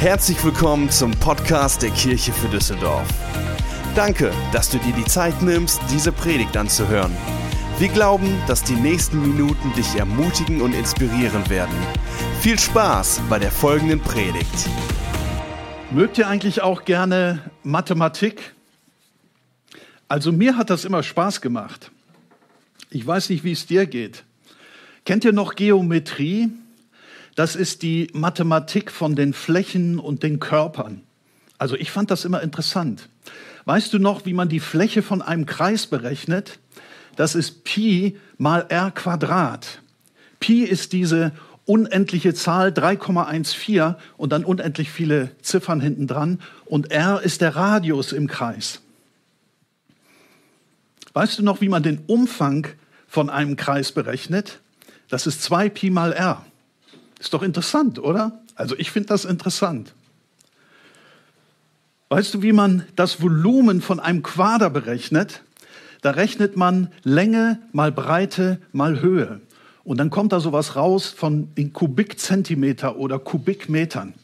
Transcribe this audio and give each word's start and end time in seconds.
Herzlich 0.00 0.42
willkommen 0.42 0.88
zum 0.88 1.10
Podcast 1.10 1.82
der 1.82 1.90
Kirche 1.90 2.32
für 2.32 2.48
Düsseldorf. 2.48 3.06
Danke, 3.94 4.32
dass 4.50 4.70
du 4.70 4.78
dir 4.78 4.94
die 4.94 5.04
Zeit 5.04 5.42
nimmst, 5.42 5.78
diese 5.90 6.10
Predigt 6.10 6.56
anzuhören. 6.56 7.14
Wir 7.78 7.88
glauben, 7.88 8.34
dass 8.46 8.64
die 8.64 8.76
nächsten 8.76 9.20
Minuten 9.20 9.74
dich 9.74 9.96
ermutigen 9.96 10.62
und 10.62 10.72
inspirieren 10.72 11.50
werden. 11.50 11.74
Viel 12.40 12.58
Spaß 12.58 13.20
bei 13.28 13.38
der 13.38 13.50
folgenden 13.50 14.00
Predigt. 14.00 14.70
Mögt 15.90 16.16
ihr 16.16 16.28
eigentlich 16.28 16.62
auch 16.62 16.86
gerne 16.86 17.50
Mathematik? 17.62 18.54
Also 20.08 20.32
mir 20.32 20.56
hat 20.56 20.70
das 20.70 20.86
immer 20.86 21.02
Spaß 21.02 21.42
gemacht. 21.42 21.90
Ich 22.88 23.06
weiß 23.06 23.28
nicht, 23.28 23.44
wie 23.44 23.52
es 23.52 23.66
dir 23.66 23.84
geht. 23.84 24.24
Kennt 25.04 25.26
ihr 25.26 25.34
noch 25.34 25.56
Geometrie? 25.56 26.48
Das 27.34 27.56
ist 27.56 27.82
die 27.82 28.08
Mathematik 28.12 28.90
von 28.90 29.14
den 29.14 29.32
Flächen 29.32 29.98
und 29.98 30.22
den 30.22 30.40
Körpern. 30.40 31.02
Also 31.58 31.76
ich 31.76 31.90
fand 31.90 32.10
das 32.10 32.24
immer 32.24 32.42
interessant. 32.42 33.08
Weißt 33.64 33.92
du 33.92 33.98
noch, 33.98 34.24
wie 34.26 34.32
man 34.32 34.48
die 34.48 34.60
Fläche 34.60 35.02
von 35.02 35.22
einem 35.22 35.46
Kreis 35.46 35.86
berechnet? 35.86 36.58
Das 37.16 37.34
ist 37.34 37.64
Pi 37.64 38.16
mal 38.38 38.66
r 38.68 38.90
Quadrat. 38.90 39.82
Pi 40.40 40.64
ist 40.64 40.92
diese 40.92 41.32
unendliche 41.66 42.34
Zahl 42.34 42.70
3,14 42.70 43.94
und 44.16 44.32
dann 44.32 44.44
unendlich 44.44 44.90
viele 44.90 45.30
Ziffern 45.42 45.80
hinten 45.80 46.06
dran. 46.06 46.40
Und 46.64 46.90
r 46.90 47.20
ist 47.22 47.42
der 47.42 47.54
Radius 47.54 48.12
im 48.12 48.26
Kreis. 48.26 48.80
Weißt 51.12 51.38
du 51.38 51.42
noch, 51.42 51.60
wie 51.60 51.68
man 51.68 51.82
den 51.82 51.98
Umfang 52.06 52.66
von 53.06 53.30
einem 53.30 53.56
Kreis 53.56 53.92
berechnet? 53.92 54.60
Das 55.08 55.26
ist 55.26 55.42
2 55.42 55.68
Pi 55.68 55.90
mal 55.90 56.12
r. 56.12 56.44
Ist 57.20 57.34
doch 57.34 57.42
interessant, 57.42 57.98
oder? 57.98 58.40
Also 58.54 58.74
ich 58.76 58.90
finde 58.90 59.10
das 59.10 59.26
interessant. 59.26 59.94
Weißt 62.08 62.34
du, 62.34 62.42
wie 62.42 62.52
man 62.52 62.84
das 62.96 63.22
Volumen 63.22 63.82
von 63.82 64.00
einem 64.00 64.22
Quader 64.22 64.70
berechnet? 64.70 65.42
Da 66.00 66.12
rechnet 66.12 66.56
man 66.56 66.90
Länge 67.04 67.60
mal 67.72 67.92
Breite 67.92 68.58
mal 68.72 69.00
Höhe. 69.02 69.40
Und 69.84 69.98
dann 69.98 70.08
kommt 70.08 70.32
da 70.32 70.40
sowas 70.40 70.76
raus 70.76 71.08
von 71.08 71.50
in 71.54 71.74
Kubikzentimeter 71.74 72.96
oder 72.96 73.18
Kubikmetern. 73.18 74.14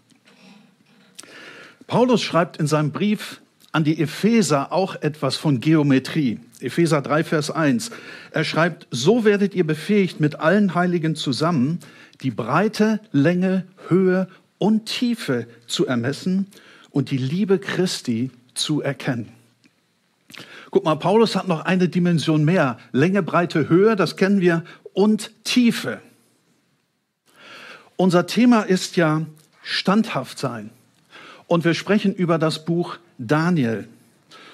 Paulus 1.87 2.23
schreibt 2.23 2.57
in 2.57 2.67
seinem 2.67 2.93
Brief 2.93 3.43
an 3.73 3.85
die 3.85 4.01
Epheser 4.01 4.73
auch 4.73 4.97
etwas 5.03 5.37
von 5.37 5.61
Geometrie. 5.61 6.41
Epheser 6.61 7.03
3, 7.03 7.25
Vers 7.25 7.51
1. 7.51 7.91
Er 8.31 8.45
schreibt, 8.45 8.87
so 8.91 9.27
werdet 9.27 9.55
ihr 9.55 9.67
befähigt, 9.67 10.19
mit 10.19 10.41
allen 10.41 10.75
Heiligen 10.75 11.15
zusammen 11.15 11.81
die 12.23 12.31
Breite, 12.31 13.01
Länge, 13.13 13.67
Höhe 13.89 14.29
und 14.59 14.87
Tiefe 14.87 15.47
zu 15.67 15.87
ermessen 15.87 16.47
und 16.91 17.11
die 17.11 17.19
Liebe 17.19 17.59
Christi 17.59 18.31
zu 18.55 18.81
erkennen. 18.81 19.29
Guck 20.71 20.85
mal, 20.85 20.97
Paulus 20.97 21.37
hat 21.37 21.49
noch 21.49 21.65
eine 21.65 21.89
Dimension 21.89 22.45
mehr. 22.45 22.79
Länge, 22.93 23.23
Breite, 23.23 23.69
Höhe, 23.69 23.97
das 23.97 24.17
kennen 24.17 24.41
wir, 24.41 24.65
und 24.93 25.31
Tiefe. 25.45 26.01
Unser 27.97 28.27
Thema 28.27 28.63
ist 28.63 28.97
ja 28.97 29.27
standhaft 29.63 30.39
sein. 30.39 30.71
Und 31.47 31.65
wir 31.65 31.75
sprechen 31.75 32.15
über 32.15 32.39
das 32.39 32.65
Buch 32.65 32.99
Daniel. 33.19 33.89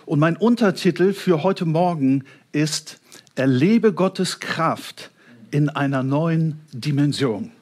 Und 0.04 0.18
mein 0.18 0.36
Untertitel 0.36 1.12
für 1.12 1.42
heute 1.42 1.64
Morgen 1.64 2.24
ist 2.52 3.00
Erlebe 3.34 3.92
Gottes 3.92 4.40
Kraft 4.40 5.11
in 5.52 5.68
einer 5.68 6.02
neuen 6.02 6.60
Dimension. 6.72 7.52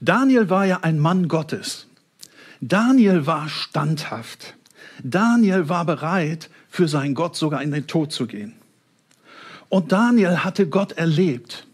Daniel 0.00 0.50
war 0.50 0.66
ja 0.66 0.80
ein 0.82 0.98
Mann 0.98 1.28
Gottes. 1.28 1.86
Daniel 2.60 3.26
war 3.26 3.48
standhaft. 3.48 4.54
Daniel 5.02 5.68
war 5.68 5.84
bereit, 5.84 6.50
für 6.68 6.88
seinen 6.88 7.14
Gott 7.14 7.36
sogar 7.36 7.62
in 7.62 7.72
den 7.72 7.86
Tod 7.86 8.12
zu 8.12 8.26
gehen. 8.26 8.54
Und 9.68 9.92
Daniel 9.92 10.38
hatte 10.44 10.68
Gott 10.68 10.92
erlebt. 10.92 11.66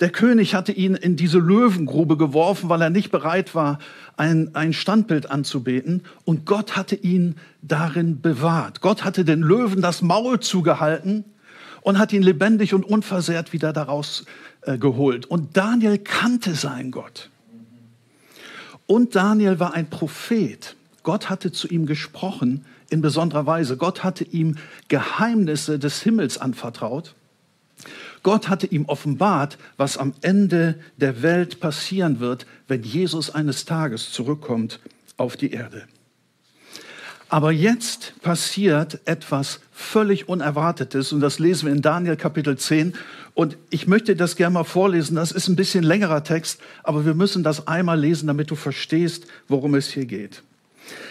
Der 0.00 0.10
König 0.10 0.54
hatte 0.54 0.72
ihn 0.72 0.94
in 0.94 1.16
diese 1.16 1.38
Löwengrube 1.38 2.16
geworfen, 2.16 2.68
weil 2.68 2.82
er 2.82 2.90
nicht 2.90 3.10
bereit 3.10 3.54
war, 3.54 3.78
ein, 4.16 4.54
ein 4.54 4.72
Standbild 4.72 5.30
anzubeten. 5.30 6.02
Und 6.24 6.46
Gott 6.46 6.76
hatte 6.76 6.96
ihn 6.96 7.36
darin 7.62 8.20
bewahrt. 8.20 8.80
Gott 8.80 9.04
hatte 9.04 9.24
den 9.24 9.42
Löwen 9.42 9.82
das 9.82 10.02
Maul 10.02 10.40
zugehalten 10.40 11.24
und 11.82 11.98
hat 11.98 12.12
ihn 12.12 12.22
lebendig 12.22 12.74
und 12.74 12.84
unversehrt 12.84 13.52
wieder 13.52 13.72
daraus 13.72 14.24
äh, 14.62 14.78
geholt. 14.78 15.26
Und 15.26 15.56
Daniel 15.56 15.98
kannte 15.98 16.54
seinen 16.54 16.90
Gott. 16.90 17.30
Und 18.86 19.14
Daniel 19.14 19.60
war 19.60 19.74
ein 19.74 19.90
Prophet. 19.90 20.76
Gott 21.02 21.28
hatte 21.28 21.52
zu 21.52 21.68
ihm 21.68 21.86
gesprochen 21.86 22.64
in 22.90 23.00
besonderer 23.00 23.46
Weise. 23.46 23.76
Gott 23.76 24.04
hatte 24.04 24.24
ihm 24.24 24.56
Geheimnisse 24.88 25.78
des 25.78 26.02
Himmels 26.02 26.38
anvertraut. 26.38 27.14
Gott 28.22 28.48
hatte 28.48 28.66
ihm 28.68 28.84
offenbart, 28.84 29.58
was 29.76 29.98
am 29.98 30.14
Ende 30.20 30.78
der 30.96 31.22
Welt 31.22 31.58
passieren 31.58 32.20
wird, 32.20 32.46
wenn 32.68 32.82
Jesus 32.84 33.30
eines 33.30 33.64
Tages 33.64 34.12
zurückkommt 34.12 34.78
auf 35.16 35.36
die 35.36 35.50
Erde. 35.50 35.84
Aber 37.32 37.50
jetzt 37.50 38.12
passiert 38.20 39.00
etwas 39.06 39.60
völlig 39.72 40.28
Unerwartetes 40.28 41.14
und 41.14 41.20
das 41.20 41.38
lesen 41.38 41.64
wir 41.64 41.72
in 41.72 41.80
Daniel 41.80 42.14
Kapitel 42.14 42.58
10. 42.58 42.92
Und 43.32 43.56
ich 43.70 43.86
möchte 43.86 44.14
das 44.14 44.36
gerne 44.36 44.52
mal 44.52 44.64
vorlesen. 44.64 45.16
Das 45.16 45.32
ist 45.32 45.48
ein 45.48 45.56
bisschen 45.56 45.82
längerer 45.82 46.24
Text, 46.24 46.60
aber 46.82 47.06
wir 47.06 47.14
müssen 47.14 47.42
das 47.42 47.66
einmal 47.66 47.98
lesen, 47.98 48.26
damit 48.26 48.50
du 48.50 48.54
verstehst, 48.54 49.28
worum 49.48 49.74
es 49.74 49.88
hier 49.88 50.04
geht. 50.04 50.42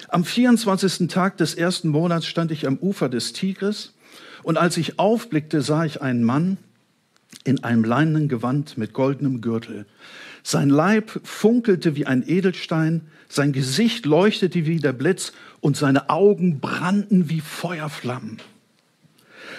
Am 0.09 0.23
24. 0.23 1.07
Tag 1.07 1.37
des 1.37 1.55
ersten 1.55 1.89
Monats 1.89 2.27
stand 2.27 2.51
ich 2.51 2.67
am 2.67 2.77
Ufer 2.77 3.09
des 3.09 3.33
Tigris 3.33 3.93
und 4.43 4.59
als 4.59 4.77
ich 4.77 4.99
aufblickte, 4.99 5.63
sah 5.63 5.85
ich 5.85 6.03
einen 6.03 6.23
Mann 6.23 6.57
in 7.45 7.63
einem 7.63 7.83
leinenen 7.83 8.27
Gewand 8.27 8.77
mit 8.77 8.93
goldenem 8.93 9.41
Gürtel. 9.41 9.87
Sein 10.43 10.69
Leib 10.69 11.19
funkelte 11.23 11.95
wie 11.95 12.05
ein 12.05 12.23
Edelstein, 12.27 13.01
sein 13.31 13.53
Gesicht 13.53 14.05
leuchtete 14.05 14.65
wie 14.65 14.79
der 14.79 14.93
Blitz 14.93 15.31
und 15.61 15.77
seine 15.77 16.09
Augen 16.09 16.59
brannten 16.59 17.29
wie 17.29 17.39
Feuerflammen. 17.39 18.39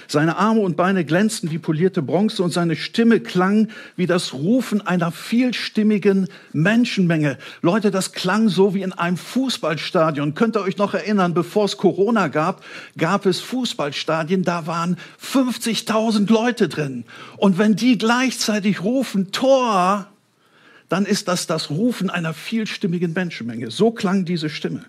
Seine 0.08 0.36
Arme 0.36 0.60
und 0.60 0.76
Beine 0.76 1.06
glänzten 1.06 1.50
wie 1.50 1.58
polierte 1.58 2.02
Bronze 2.02 2.42
und 2.42 2.52
seine 2.52 2.76
Stimme 2.76 3.20
klang 3.20 3.68
wie 3.96 4.06
das 4.06 4.34
Rufen 4.34 4.86
einer 4.86 5.10
vielstimmigen 5.10 6.28
Menschenmenge. 6.52 7.38
Leute, 7.62 7.90
das 7.90 8.12
klang 8.12 8.50
so 8.50 8.74
wie 8.74 8.82
in 8.82 8.92
einem 8.92 9.16
Fußballstadion. 9.16 10.34
Könnt 10.34 10.56
ihr 10.56 10.62
euch 10.62 10.76
noch 10.76 10.92
erinnern, 10.92 11.32
bevor 11.32 11.64
es 11.64 11.78
Corona 11.78 12.28
gab, 12.28 12.62
gab 12.98 13.24
es 13.24 13.40
Fußballstadien, 13.40 14.42
da 14.42 14.66
waren 14.66 14.98
50.000 15.22 16.30
Leute 16.30 16.68
drin. 16.68 17.04
Und 17.38 17.56
wenn 17.56 17.74
die 17.74 17.96
gleichzeitig 17.96 18.82
rufen, 18.82 19.32
Tor, 19.32 20.11
dann 20.92 21.06
ist 21.06 21.26
das 21.28 21.46
das 21.46 21.70
Rufen 21.70 22.10
einer 22.10 22.34
vielstimmigen 22.34 23.14
Menschenmenge. 23.14 23.70
So 23.70 23.92
klang 23.92 24.26
diese 24.26 24.50
Stimme. 24.50 24.84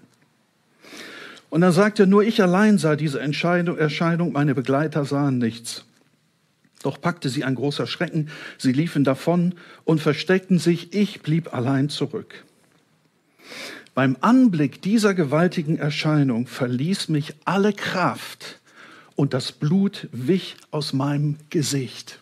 Und 1.50 1.62
dann 1.62 1.72
sagt 1.72 1.98
er, 1.98 2.08
nur 2.08 2.26
ich 2.26 2.42
allein 2.42 2.78
sah 2.78 2.98
diese 2.98 3.22
Erscheinung, 3.22 4.34
meine 4.34 4.54
Begleiter 4.54 5.06
sahen 5.06 5.38
nichts. 5.38 5.86
Doch 6.82 7.00
packte 7.00 7.30
sie 7.30 7.46
ein 7.46 7.56
großer 7.56 7.88
Schrecken, 7.88 8.28
sie 8.58 8.74
liefen 8.74 9.06
davon 9.06 9.56
und 9.86 10.02
versteckten 10.02 10.60
sich, 10.60 10.94
ich 10.94 11.22
blieb 11.22 11.54
allein 11.54 11.88
zurück. 11.88 12.44
Beim 13.96 14.18
Anblick 14.20 14.82
dieser 14.82 15.14
gewaltigen 15.14 15.78
Erscheinung 15.78 16.48
verließ 16.48 17.08
mich 17.08 17.34
alle 17.46 17.72
Kraft 17.72 18.60
und 19.16 19.34
das 19.34 19.54
Blut 19.54 20.10
wich 20.12 20.58
aus 20.70 20.92
meinem 20.92 21.38
Gesicht. 21.50 22.20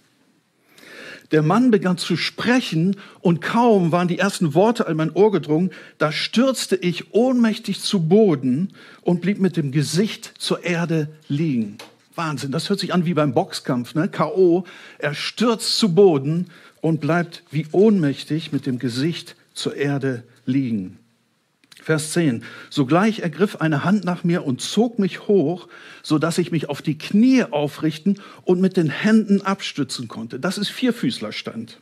Der 1.31 1.41
Mann 1.41 1.71
begann 1.71 1.97
zu 1.97 2.17
sprechen 2.17 2.97
und 3.21 3.39
kaum 3.41 3.91
waren 3.91 4.09
die 4.09 4.19
ersten 4.19 4.53
Worte 4.53 4.87
an 4.87 4.97
mein 4.97 5.11
Ohr 5.11 5.31
gedrungen, 5.31 5.71
da 5.97 6.11
stürzte 6.11 6.75
ich 6.75 7.13
ohnmächtig 7.13 7.81
zu 7.81 8.07
Boden 8.07 8.73
und 9.01 9.21
blieb 9.21 9.39
mit 9.39 9.55
dem 9.55 9.71
Gesicht 9.71 10.33
zur 10.37 10.63
Erde 10.63 11.07
liegen. 11.29 11.77
Wahnsinn, 12.15 12.51
das 12.51 12.69
hört 12.69 12.81
sich 12.81 12.93
an 12.93 13.05
wie 13.05 13.13
beim 13.13 13.33
Boxkampf, 13.33 13.95
ne? 13.95 14.09
K.O. 14.09 14.65
Er 14.97 15.13
stürzt 15.13 15.77
zu 15.77 15.95
Boden 15.95 16.47
und 16.81 16.99
bleibt 16.99 17.43
wie 17.49 17.67
ohnmächtig 17.71 18.51
mit 18.51 18.65
dem 18.65 18.79
Gesicht 18.79 19.37
zur 19.53 19.75
Erde 19.75 20.23
liegen. 20.45 20.97
Vers 21.91 22.13
10. 22.13 22.45
Sogleich 22.69 23.19
ergriff 23.19 23.57
eine 23.57 23.83
Hand 23.83 24.05
nach 24.05 24.23
mir 24.23 24.45
und 24.45 24.61
zog 24.61 24.97
mich 24.97 25.27
hoch, 25.27 25.67
so 26.03 26.19
dass 26.19 26.37
ich 26.37 26.49
mich 26.49 26.69
auf 26.69 26.81
die 26.81 26.97
Knie 26.97 27.43
aufrichten 27.43 28.21
und 28.45 28.61
mit 28.61 28.77
den 28.77 28.89
Händen 28.89 29.41
abstützen 29.41 30.07
konnte. 30.07 30.39
Das 30.39 30.57
ist 30.57 30.69
Vierfüßlerstand. 30.69 31.81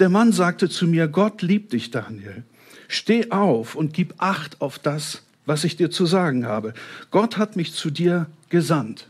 Der 0.00 0.10
Mann 0.10 0.32
sagte 0.32 0.68
zu 0.68 0.86
mir, 0.86 1.08
Gott 1.08 1.40
liebt 1.40 1.72
dich, 1.72 1.90
Daniel. 1.90 2.42
Steh 2.88 3.30
auf 3.30 3.74
und 3.74 3.94
gib 3.94 4.16
Acht 4.18 4.60
auf 4.60 4.78
das, 4.78 5.22
was 5.46 5.64
ich 5.64 5.78
dir 5.78 5.90
zu 5.90 6.04
sagen 6.04 6.44
habe. 6.44 6.74
Gott 7.10 7.38
hat 7.38 7.56
mich 7.56 7.72
zu 7.72 7.88
dir 7.88 8.26
gesandt. 8.50 9.08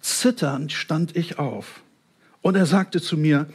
Zitternd 0.00 0.72
stand 0.72 1.14
ich 1.14 1.38
auf. 1.38 1.82
Und 2.40 2.56
er 2.56 2.66
sagte 2.66 3.00
zu 3.00 3.16
mir, 3.16 3.46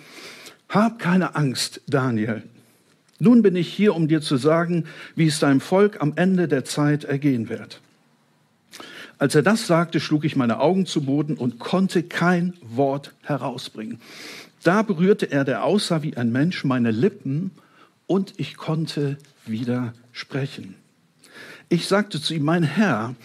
hab 0.69 1.00
keine 1.00 1.35
Angst, 1.35 1.81
Daniel. 1.85 2.44
Nun 3.19 3.42
bin 3.42 3.56
ich 3.56 3.72
hier, 3.74 3.96
um 3.96 4.08
dir 4.08 4.22
zu 4.22 4.38
sagen, 4.38 4.86
wie 5.16 5.28
es 5.28 5.40
deinem 5.40 5.62
Volk 5.62 6.02
am 6.02 6.14
Ende 6.16 6.48
der 6.48 6.66
Zeit 6.66 7.04
ergehen 7.04 7.50
wird. 7.50 7.81
Als 9.19 9.34
er 9.34 9.42
das 9.42 9.66
sagte, 9.66 10.00
schlug 10.00 10.25
ich 10.25 10.36
meine 10.36 10.60
Augen 10.60 10.86
zu 10.86 11.02
Boden 11.04 11.36
und 11.36 11.58
konnte 11.58 12.04
kein 12.04 12.54
Wort 12.62 13.14
herausbringen. 13.24 14.00
Da 14.64 14.84
berührte 14.84 15.31
er, 15.31 15.44
der 15.44 15.64
aussah 15.64 16.04
wie 16.04 16.18
ein 16.18 16.31
Mensch, 16.31 16.64
meine 16.64 16.92
Lippen 16.92 17.52
und 18.06 18.34
ich 18.38 18.58
konnte 18.58 19.18
wieder 19.46 19.94
sprechen. 20.12 20.75
Ich 21.70 21.88
sagte 21.88 22.22
zu 22.22 22.34
ihm, 22.34 22.44
mein 22.44 22.63
Herr, 22.63 23.16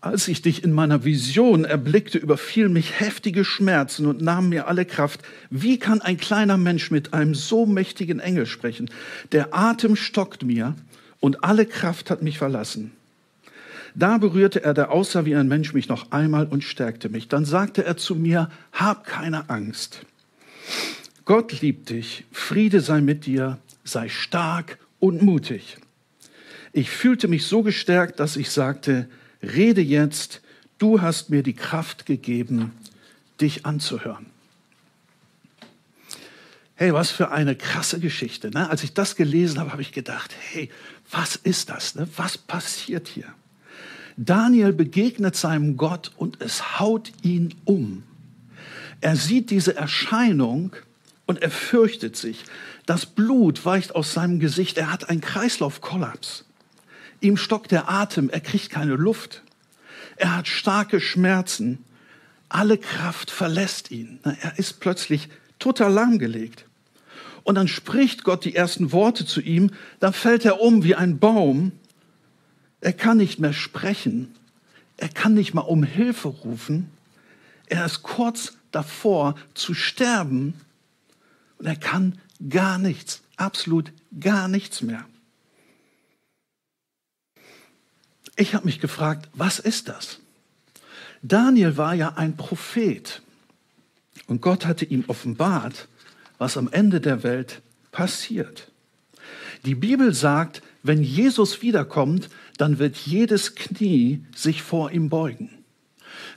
als 0.00 0.28
ich 0.28 0.42
dich 0.42 0.62
in 0.62 0.72
meiner 0.72 1.04
Vision 1.04 1.64
erblickte, 1.64 2.18
überfiel 2.18 2.68
mich 2.68 3.00
heftige 3.00 3.44
Schmerzen 3.44 4.06
und 4.06 4.22
nahm 4.22 4.48
mir 4.48 4.68
alle 4.68 4.84
Kraft. 4.84 5.20
Wie 5.50 5.78
kann 5.78 6.00
ein 6.00 6.18
kleiner 6.18 6.56
Mensch 6.56 6.90
mit 6.90 7.14
einem 7.14 7.34
so 7.34 7.66
mächtigen 7.66 8.20
Engel 8.20 8.46
sprechen? 8.46 8.90
Der 9.32 9.54
Atem 9.54 9.96
stockt 9.96 10.44
mir 10.44 10.76
und 11.18 11.42
alle 11.42 11.66
Kraft 11.66 12.10
hat 12.10 12.22
mich 12.22 12.38
verlassen. 12.38 12.92
Da 13.94 14.18
berührte 14.18 14.62
er, 14.62 14.74
der 14.74 14.92
aussah 14.92 15.24
wie 15.24 15.34
ein 15.34 15.48
Mensch, 15.48 15.72
mich 15.72 15.88
noch 15.88 16.12
einmal 16.12 16.46
und 16.46 16.62
stärkte 16.62 17.08
mich. 17.08 17.26
Dann 17.26 17.44
sagte 17.44 17.84
er 17.84 17.96
zu 17.96 18.14
mir, 18.14 18.48
hab 18.72 19.04
keine 19.04 19.50
Angst. 19.50 20.02
Gott 21.24 21.60
liebt 21.60 21.90
dich, 21.90 22.24
Friede 22.30 22.80
sei 22.80 23.00
mit 23.00 23.26
dir, 23.26 23.58
sei 23.82 24.08
stark 24.08 24.78
und 25.00 25.22
mutig. 25.22 25.78
Ich 26.72 26.90
fühlte 26.90 27.26
mich 27.26 27.46
so 27.46 27.62
gestärkt, 27.62 28.20
dass 28.20 28.36
ich 28.36 28.50
sagte, 28.50 29.08
rede 29.42 29.80
jetzt, 29.80 30.40
du 30.78 31.00
hast 31.00 31.30
mir 31.30 31.42
die 31.42 31.54
Kraft 31.54 32.06
gegeben, 32.06 32.72
dich 33.40 33.66
anzuhören. 33.66 34.26
Hey, 36.74 36.92
was 36.94 37.10
für 37.10 37.32
eine 37.32 37.56
krasse 37.56 37.98
Geschichte. 37.98 38.50
Ne? 38.50 38.70
Als 38.70 38.84
ich 38.84 38.94
das 38.94 39.16
gelesen 39.16 39.58
habe, 39.58 39.72
habe 39.72 39.82
ich 39.82 39.92
gedacht, 39.92 40.32
hey, 40.52 40.70
was 41.10 41.34
ist 41.36 41.70
das? 41.70 41.96
Ne? 41.96 42.08
Was 42.16 42.38
passiert 42.38 43.08
hier? 43.08 43.26
Daniel 44.16 44.72
begegnet 44.72 45.36
seinem 45.36 45.76
Gott 45.76 46.12
und 46.16 46.40
es 46.40 46.78
haut 46.78 47.12
ihn 47.22 47.54
um. 47.64 48.04
Er 49.00 49.16
sieht 49.16 49.50
diese 49.50 49.76
Erscheinung 49.76 50.74
und 51.26 51.42
er 51.42 51.50
fürchtet 51.50 52.16
sich. 52.16 52.44
Das 52.86 53.06
Blut 53.06 53.64
weicht 53.64 53.94
aus 53.94 54.12
seinem 54.12 54.40
Gesicht. 54.40 54.78
Er 54.78 54.92
hat 54.92 55.08
einen 55.08 55.20
Kreislaufkollaps. 55.20 56.44
Ihm 57.20 57.36
stockt 57.36 57.70
der 57.70 57.90
Atem. 57.90 58.30
Er 58.30 58.40
kriegt 58.40 58.70
keine 58.70 58.94
Luft. 58.94 59.42
Er 60.16 60.36
hat 60.36 60.48
starke 60.48 61.00
Schmerzen. 61.00 61.84
Alle 62.48 62.78
Kraft 62.78 63.30
verlässt 63.30 63.90
ihn. 63.90 64.20
Er 64.22 64.58
ist 64.58 64.80
plötzlich 64.80 65.28
total 65.58 65.92
lahmgelegt. 65.92 66.64
Und 67.42 67.54
dann 67.54 67.68
spricht 67.68 68.24
Gott 68.24 68.44
die 68.44 68.54
ersten 68.54 68.92
Worte 68.92 69.26
zu 69.26 69.40
ihm. 69.40 69.70
Dann 70.00 70.12
fällt 70.12 70.44
er 70.44 70.60
um 70.60 70.84
wie 70.84 70.94
ein 70.94 71.18
Baum 71.18 71.72
er 72.80 72.92
kann 72.92 73.16
nicht 73.16 73.38
mehr 73.38 73.52
sprechen. 73.52 74.34
Er 74.96 75.08
kann 75.08 75.34
nicht 75.34 75.54
mal 75.54 75.62
um 75.62 75.82
Hilfe 75.82 76.28
rufen. 76.28 76.90
Er 77.66 77.84
ist 77.84 78.02
kurz 78.02 78.56
davor 78.70 79.34
zu 79.54 79.74
sterben 79.74 80.54
und 81.58 81.66
er 81.66 81.76
kann 81.76 82.18
gar 82.48 82.78
nichts, 82.78 83.22
absolut 83.36 83.92
gar 84.20 84.48
nichts 84.48 84.82
mehr. 84.82 85.04
Ich 88.36 88.54
habe 88.54 88.66
mich 88.66 88.80
gefragt, 88.80 89.28
was 89.34 89.58
ist 89.58 89.88
das? 89.88 90.20
Daniel 91.22 91.76
war 91.76 91.94
ja 91.94 92.14
ein 92.16 92.36
Prophet 92.36 93.22
und 94.26 94.40
Gott 94.40 94.66
hatte 94.66 94.84
ihm 94.84 95.04
offenbart, 95.08 95.88
was 96.38 96.56
am 96.56 96.68
Ende 96.70 97.00
der 97.00 97.22
Welt 97.22 97.60
passiert. 97.90 98.70
Die 99.64 99.74
Bibel 99.74 100.14
sagt, 100.14 100.62
wenn 100.82 101.02
Jesus 101.02 101.62
wiederkommt, 101.62 102.28
dann 102.56 102.78
wird 102.78 102.96
jedes 102.96 103.54
Knie 103.54 104.24
sich 104.34 104.62
vor 104.62 104.92
ihm 104.92 105.08
beugen. 105.08 105.50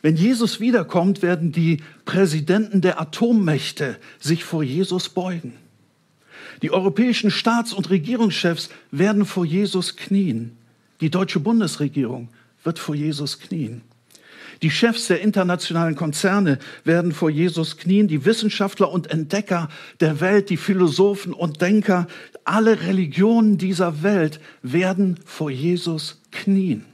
Wenn 0.02 0.16
Jesus 0.16 0.60
wiederkommt, 0.60 1.22
werden 1.22 1.52
die 1.52 1.78
Präsidenten 2.06 2.82
der 2.82 3.00
Atommächte 3.00 3.98
sich 4.20 4.44
vor 4.44 4.64
Jesus 4.64 5.10
beugen. 5.10 5.54
Die 6.62 6.72
europäischen 6.72 7.32
Staats- 7.32 7.74
und 7.74 7.90
Regierungschefs 7.90 8.70
werden 8.92 9.26
vor 9.26 9.46
Jesus 9.46 9.96
knien. 9.96 10.58
Die 11.02 11.10
deutsche 11.10 11.40
Bundesregierung 11.40 12.30
wird 12.64 12.80
vor 12.80 12.96
Jesus 12.96 13.40
knien. 13.40 13.82
Die 14.62 14.70
Chefs 14.70 15.08
der 15.08 15.22
internationalen 15.22 15.96
Konzerne 15.96 16.60
werden 16.84 17.12
vor 17.14 17.32
Jesus 17.32 17.78
knien, 17.78 18.08
die 18.08 18.26
Wissenschaftler 18.26 18.92
und 18.92 19.10
Entdecker 19.10 19.70
der 20.00 20.22
Welt, 20.22 20.52
die 20.52 20.58
Philosophen 20.58 21.34
und 21.34 21.62
Denker, 21.62 22.08
alle 22.44 22.82
Religionen 22.82 23.58
dieser 23.58 24.04
Welt 24.04 24.40
werden 24.62 25.20
vor 25.26 25.50
Jesus 25.50 26.22
knien. 26.32 26.86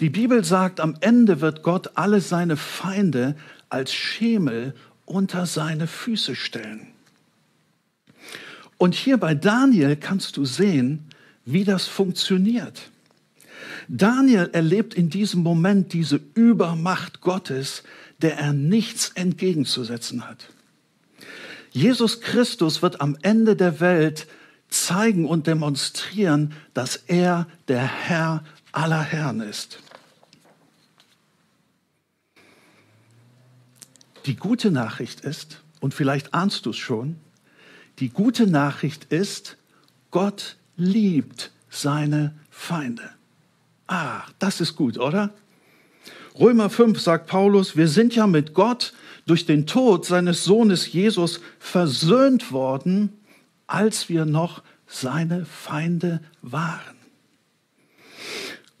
Die 0.00 0.10
Bibel 0.10 0.44
sagt, 0.44 0.80
am 0.80 0.96
Ende 1.00 1.40
wird 1.40 1.62
Gott 1.62 1.92
alle 1.94 2.20
seine 2.20 2.56
Feinde 2.56 3.36
als 3.68 3.94
Schemel 3.94 4.74
unter 5.04 5.46
seine 5.46 5.86
Füße 5.86 6.34
stellen. 6.34 6.88
Und 8.78 8.94
hier 8.94 9.16
bei 9.16 9.34
Daniel 9.34 9.96
kannst 9.96 10.36
du 10.36 10.44
sehen, 10.44 11.08
wie 11.46 11.64
das 11.64 11.86
funktioniert. 11.86 12.90
Daniel 13.88 14.50
erlebt 14.52 14.94
in 14.94 15.08
diesem 15.08 15.42
Moment 15.42 15.92
diese 15.92 16.20
Übermacht 16.34 17.20
Gottes, 17.20 17.84
der 18.20 18.36
er 18.36 18.52
nichts 18.52 19.10
entgegenzusetzen 19.14 20.28
hat. 20.28 20.48
Jesus 21.70 22.20
Christus 22.20 22.82
wird 22.82 23.00
am 23.00 23.16
Ende 23.22 23.54
der 23.54 23.80
Welt 23.80 24.26
zeigen 24.68 25.26
und 25.26 25.46
demonstrieren, 25.46 26.52
dass 26.74 26.96
er 26.96 27.46
der 27.68 27.86
Herr 27.86 28.44
aller 28.72 29.02
Herren 29.02 29.40
ist. 29.40 29.78
Die 34.26 34.36
gute 34.36 34.72
Nachricht 34.72 35.20
ist, 35.20 35.62
und 35.78 35.94
vielleicht 35.94 36.34
ahnst 36.34 36.66
du 36.66 36.70
es 36.70 36.76
schon, 36.76 37.16
die 38.00 38.08
gute 38.08 38.46
Nachricht 38.48 39.04
ist, 39.12 39.56
Gott 40.10 40.56
liebt 40.76 41.50
seine 41.70 42.34
Feinde. 42.50 43.10
Ah, 43.86 44.22
das 44.38 44.60
ist 44.60 44.76
gut, 44.76 44.98
oder? 44.98 45.32
Römer 46.38 46.70
5 46.70 47.00
sagt 47.00 47.28
Paulus, 47.28 47.76
wir 47.76 47.88
sind 47.88 48.14
ja 48.14 48.26
mit 48.26 48.52
Gott 48.52 48.92
durch 49.26 49.46
den 49.46 49.66
Tod 49.66 50.04
seines 50.04 50.44
Sohnes 50.44 50.92
Jesus 50.92 51.40
versöhnt 51.58 52.52
worden, 52.52 53.12
als 53.66 54.08
wir 54.08 54.24
noch 54.24 54.62
seine 54.86 55.44
Feinde 55.46 56.20
waren. 56.42 56.96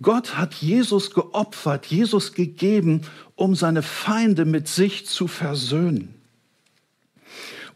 Gott 0.02 0.36
hat 0.36 0.54
Jesus 0.54 1.12
geopfert, 1.12 1.86
Jesus 1.86 2.34
gegeben, 2.34 3.02
um 3.34 3.54
seine 3.54 3.82
Feinde 3.82 4.44
mit 4.44 4.68
sich 4.68 5.06
zu 5.06 5.26
versöhnen. 5.26 6.14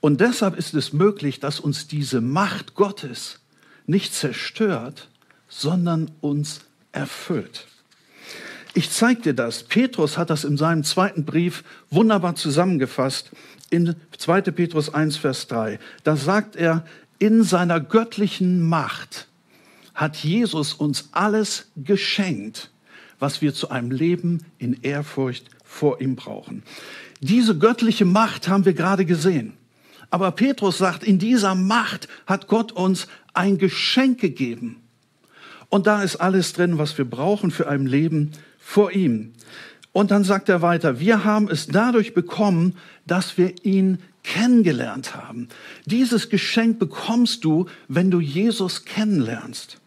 Und 0.00 0.21
deshalb 0.21 0.57
ist 0.57 0.75
es 0.75 0.93
möglich, 0.93 1.41
dass 1.41 1.61
uns 1.61 1.87
diese 1.87 2.21
Macht 2.21 2.75
Gottes 2.75 3.41
nicht 3.91 4.15
zerstört, 4.15 5.09
sondern 5.49 6.11
uns 6.21 6.61
erfüllt. 6.93 7.67
Ich 8.73 8.91
zeige 8.91 9.21
dir 9.21 9.35
das. 9.35 9.65
Petrus 9.65 10.17
hat 10.17 10.31
das 10.31 10.45
in 10.45 10.57
seinem 10.57 10.85
zweiten 10.85 11.25
Brief 11.25 11.65
wunderbar 11.91 12.37
zusammengefasst 12.37 13.31
in 13.69 13.97
2. 14.17 14.43
Petrus 14.43 14.95
1, 14.95 15.17
Vers 15.17 15.49
3. 15.49 15.79
Da 16.05 16.17
sagt 16.17 16.57
er, 16.57 16.85
in 17.19 17.43
seiner 17.43 17.81
göttlichen 17.81 18.63
Macht 18.63 19.27
hat 19.95 20.17
Jesus 20.17 20.73
uns 20.73 21.09
alles 21.13 21.67
geschenkt, 21.77 22.71
was 23.19 23.43
wir 23.43 23.53
zu 23.53 23.71
einem 23.71 23.91
Leben 23.91 24.45
in 24.59 24.83
Ehrfurcht 24.83 25.51
vor 25.65 26.01
ihm 26.01 26.17
brauchen. 26.17 26.63
Diese 27.21 27.59
göttliche 27.59 28.05
Macht 28.05 28.49
haben 28.49 28.65
wir 28.65 28.73
gerade 28.73 29.05
gesehen. 29.05 29.53
Aber 30.11 30.33
Petrus 30.33 30.79
sagt, 30.79 31.05
in 31.05 31.19
dieser 31.19 31.55
Macht 31.55 32.09
hat 32.27 32.49
Gott 32.49 32.73
uns 32.73 33.07
ein 33.35 33.59
Geschenk 33.59 34.21
gegeben. 34.21 34.77
Und 35.69 35.87
da 35.87 36.03
ist 36.03 36.17
alles 36.17 36.53
drin, 36.53 36.79
was 36.79 36.99
wir 36.99 37.05
brauchen 37.05 37.51
für 37.51 37.69
ein 37.69 37.87
Leben 37.87 38.33
vor 38.59 38.93
ihm. 38.93 39.33
Und 39.93 40.11
dann 40.11 40.25
sagt 40.25 40.49
er 40.49 40.63
weiter, 40.63 41.01
wir 41.01 41.25
haben 41.25 41.49
es 41.49 41.67
dadurch 41.67 42.15
bekommen, 42.15 42.77
dass 43.07 43.39
wir 43.39 43.65
ihn 43.65 43.99
kennengelernt 44.23 45.17
haben. 45.17 45.49
Dieses 45.87 46.29
Geschenk 46.29 46.79
bekommst 46.79 47.45
du, 47.45 47.67
wenn 47.89 48.11
du 48.11 48.21
Jesus 48.21 48.85
kennenlernst. 48.85 49.81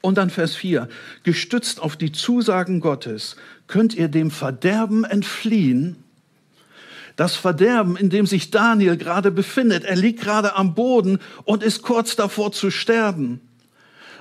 Und 0.00 0.18
dann 0.18 0.30
Vers 0.30 0.56
4, 0.56 0.88
gestützt 1.22 1.80
auf 1.80 1.96
die 1.96 2.12
Zusagen 2.12 2.80
Gottes 2.80 3.36
könnt 3.68 3.94
ihr 3.94 4.08
dem 4.08 4.30
Verderben 4.30 5.04
entfliehen. 5.04 5.96
Das 7.16 7.36
Verderben, 7.36 7.96
in 7.96 8.10
dem 8.10 8.26
sich 8.26 8.50
Daniel 8.50 8.96
gerade 8.96 9.30
befindet, 9.30 9.84
er 9.84 9.96
liegt 9.96 10.20
gerade 10.20 10.56
am 10.56 10.74
Boden 10.74 11.18
und 11.44 11.62
ist 11.62 11.82
kurz 11.82 12.16
davor 12.16 12.52
zu 12.52 12.70
sterben. 12.70 13.40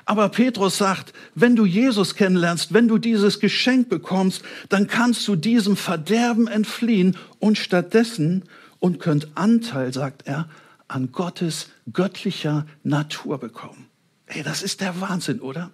Aber 0.06 0.30
Petrus 0.30 0.78
sagt, 0.78 1.14
wenn 1.36 1.56
du 1.56 1.66
Jesus 1.66 2.16
kennenlernst, 2.16 2.74
wenn 2.74 2.88
du 2.88 2.98
dieses 2.98 3.40
Geschenk 3.40 3.88
bekommst, 3.88 4.42
dann 4.70 4.88
kannst 4.88 5.28
du 5.28 5.36
diesem 5.36 5.78
Verderben 5.78 6.48
entfliehen 6.48 7.16
und 7.40 7.58
stattdessen 7.58 8.44
und 8.80 9.00
könnt 9.00 9.30
Anteil, 9.36 9.94
sagt 9.94 10.24
er, 10.26 10.50
an 10.88 11.12
Gottes 11.12 11.70
göttlicher 11.94 12.66
Natur 12.84 13.40
bekommen. 13.40 13.88
Ey, 14.26 14.44
das 14.44 14.64
ist 14.64 14.82
der 14.82 15.00
Wahnsinn, 15.00 15.40
oder? 15.40 15.72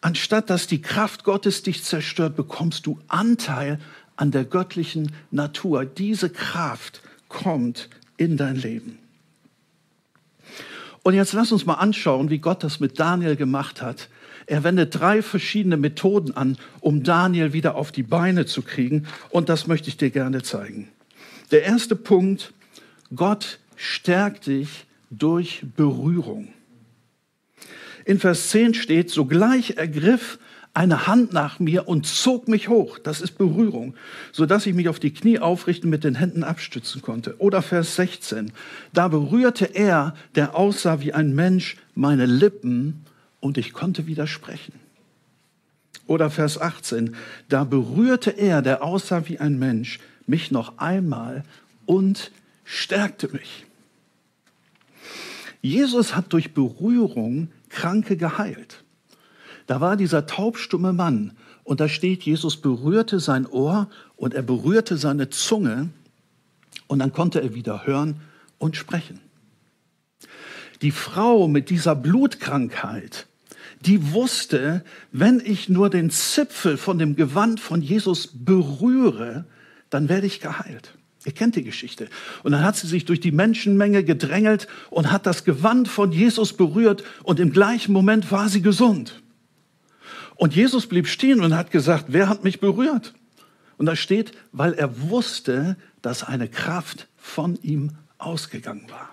Anstatt 0.00 0.50
dass 0.50 0.66
die 0.66 0.82
Kraft 0.82 1.24
Gottes 1.24 1.62
dich 1.62 1.84
zerstört, 1.84 2.36
bekommst 2.36 2.86
du 2.86 2.98
Anteil 3.08 3.78
an 4.16 4.30
der 4.30 4.44
göttlichen 4.44 5.12
Natur. 5.30 5.84
Diese 5.84 6.30
Kraft 6.30 7.02
kommt 7.28 7.88
in 8.16 8.36
dein 8.36 8.56
Leben. 8.56 8.98
Und 11.02 11.14
jetzt 11.14 11.32
lass 11.32 11.50
uns 11.50 11.66
mal 11.66 11.74
anschauen, 11.74 12.30
wie 12.30 12.38
Gott 12.38 12.62
das 12.62 12.78
mit 12.78 13.00
Daniel 13.00 13.36
gemacht 13.36 13.82
hat. 13.82 14.08
Er 14.46 14.64
wendet 14.64 14.94
drei 14.94 15.22
verschiedene 15.22 15.76
Methoden 15.76 16.32
an, 16.32 16.58
um 16.80 17.02
Daniel 17.02 17.52
wieder 17.52 17.74
auf 17.74 17.92
die 17.92 18.02
Beine 18.02 18.46
zu 18.46 18.62
kriegen. 18.62 19.06
Und 19.30 19.48
das 19.48 19.66
möchte 19.66 19.88
ich 19.88 19.96
dir 19.96 20.10
gerne 20.10 20.42
zeigen. 20.42 20.88
Der 21.50 21.64
erste 21.64 21.96
Punkt, 21.96 22.52
Gott 23.14 23.58
stärkt 23.76 24.46
dich 24.46 24.86
durch 25.10 25.62
Berührung. 25.76 26.48
In 28.04 28.18
Vers 28.18 28.50
10 28.50 28.74
steht, 28.74 29.10
sogleich 29.10 29.76
ergriff 29.76 30.38
eine 30.74 31.06
Hand 31.06 31.32
nach 31.32 31.58
mir 31.58 31.86
und 31.86 32.06
zog 32.06 32.48
mich 32.48 32.68
hoch. 32.68 32.98
Das 32.98 33.20
ist 33.20 33.36
Berührung, 33.36 33.94
so 34.32 34.46
dass 34.46 34.66
ich 34.66 34.74
mich 34.74 34.88
auf 34.88 34.98
die 34.98 35.12
Knie 35.12 35.38
aufrichten 35.38 35.90
mit 35.90 36.02
den 36.02 36.14
Händen 36.14 36.44
abstützen 36.44 37.02
konnte. 37.02 37.36
Oder 37.38 37.60
Vers 37.60 37.96
16. 37.96 38.52
Da 38.92 39.08
berührte 39.08 39.66
er, 39.66 40.14
der 40.34 40.56
aussah 40.56 41.00
wie 41.00 41.12
ein 41.12 41.34
Mensch, 41.34 41.76
meine 41.94 42.26
Lippen 42.26 43.04
und 43.40 43.58
ich 43.58 43.72
konnte 43.72 44.06
widersprechen. 44.06 44.72
Oder 46.06 46.30
Vers 46.30 46.58
18. 46.58 47.16
Da 47.48 47.64
berührte 47.64 48.30
er, 48.30 48.62
der 48.62 48.82
aussah 48.82 49.28
wie 49.28 49.38
ein 49.38 49.58
Mensch, 49.58 50.00
mich 50.26 50.50
noch 50.50 50.78
einmal 50.78 51.44
und 51.84 52.32
stärkte 52.64 53.28
mich. 53.28 53.66
Jesus 55.60 56.16
hat 56.16 56.32
durch 56.32 56.54
Berührung 56.54 57.48
Kranke 57.68 58.16
geheilt. 58.16 58.82
Da 59.72 59.80
war 59.80 59.96
dieser 59.96 60.26
taubstumme 60.26 60.92
Mann 60.92 61.32
und 61.64 61.80
da 61.80 61.88
steht, 61.88 62.24
Jesus 62.24 62.58
berührte 62.58 63.20
sein 63.20 63.46
Ohr 63.46 63.88
und 64.16 64.34
er 64.34 64.42
berührte 64.42 64.98
seine 64.98 65.30
Zunge 65.30 65.88
und 66.88 66.98
dann 66.98 67.14
konnte 67.14 67.40
er 67.40 67.54
wieder 67.54 67.86
hören 67.86 68.16
und 68.58 68.76
sprechen. 68.76 69.18
Die 70.82 70.90
Frau 70.90 71.48
mit 71.48 71.70
dieser 71.70 71.96
Blutkrankheit, 71.96 73.28
die 73.80 74.12
wusste, 74.12 74.84
wenn 75.10 75.40
ich 75.40 75.70
nur 75.70 75.88
den 75.88 76.10
Zipfel 76.10 76.76
von 76.76 76.98
dem 76.98 77.16
Gewand 77.16 77.58
von 77.58 77.80
Jesus 77.80 78.28
berühre, 78.30 79.46
dann 79.88 80.10
werde 80.10 80.26
ich 80.26 80.40
geheilt. 80.40 80.98
Ihr 81.24 81.32
kennt 81.32 81.56
die 81.56 81.64
Geschichte. 81.64 82.10
Und 82.42 82.52
dann 82.52 82.62
hat 82.62 82.76
sie 82.76 82.88
sich 82.88 83.06
durch 83.06 83.20
die 83.20 83.32
Menschenmenge 83.32 84.04
gedrängelt 84.04 84.68
und 84.90 85.10
hat 85.10 85.24
das 85.24 85.44
Gewand 85.44 85.88
von 85.88 86.12
Jesus 86.12 86.52
berührt 86.52 87.04
und 87.22 87.40
im 87.40 87.52
gleichen 87.52 87.94
Moment 87.94 88.30
war 88.30 88.50
sie 88.50 88.60
gesund. 88.60 89.22
Und 90.36 90.54
Jesus 90.54 90.86
blieb 90.86 91.08
stehen 91.08 91.40
und 91.40 91.56
hat 91.56 91.70
gesagt, 91.70 92.06
wer 92.08 92.28
hat 92.28 92.44
mich 92.44 92.60
berührt? 92.60 93.14
Und 93.78 93.86
da 93.86 93.96
steht, 93.96 94.32
weil 94.52 94.74
er 94.74 95.10
wusste, 95.10 95.76
dass 96.02 96.24
eine 96.24 96.48
Kraft 96.48 97.08
von 97.16 97.58
ihm 97.62 97.92
ausgegangen 98.18 98.86
war. 98.90 99.12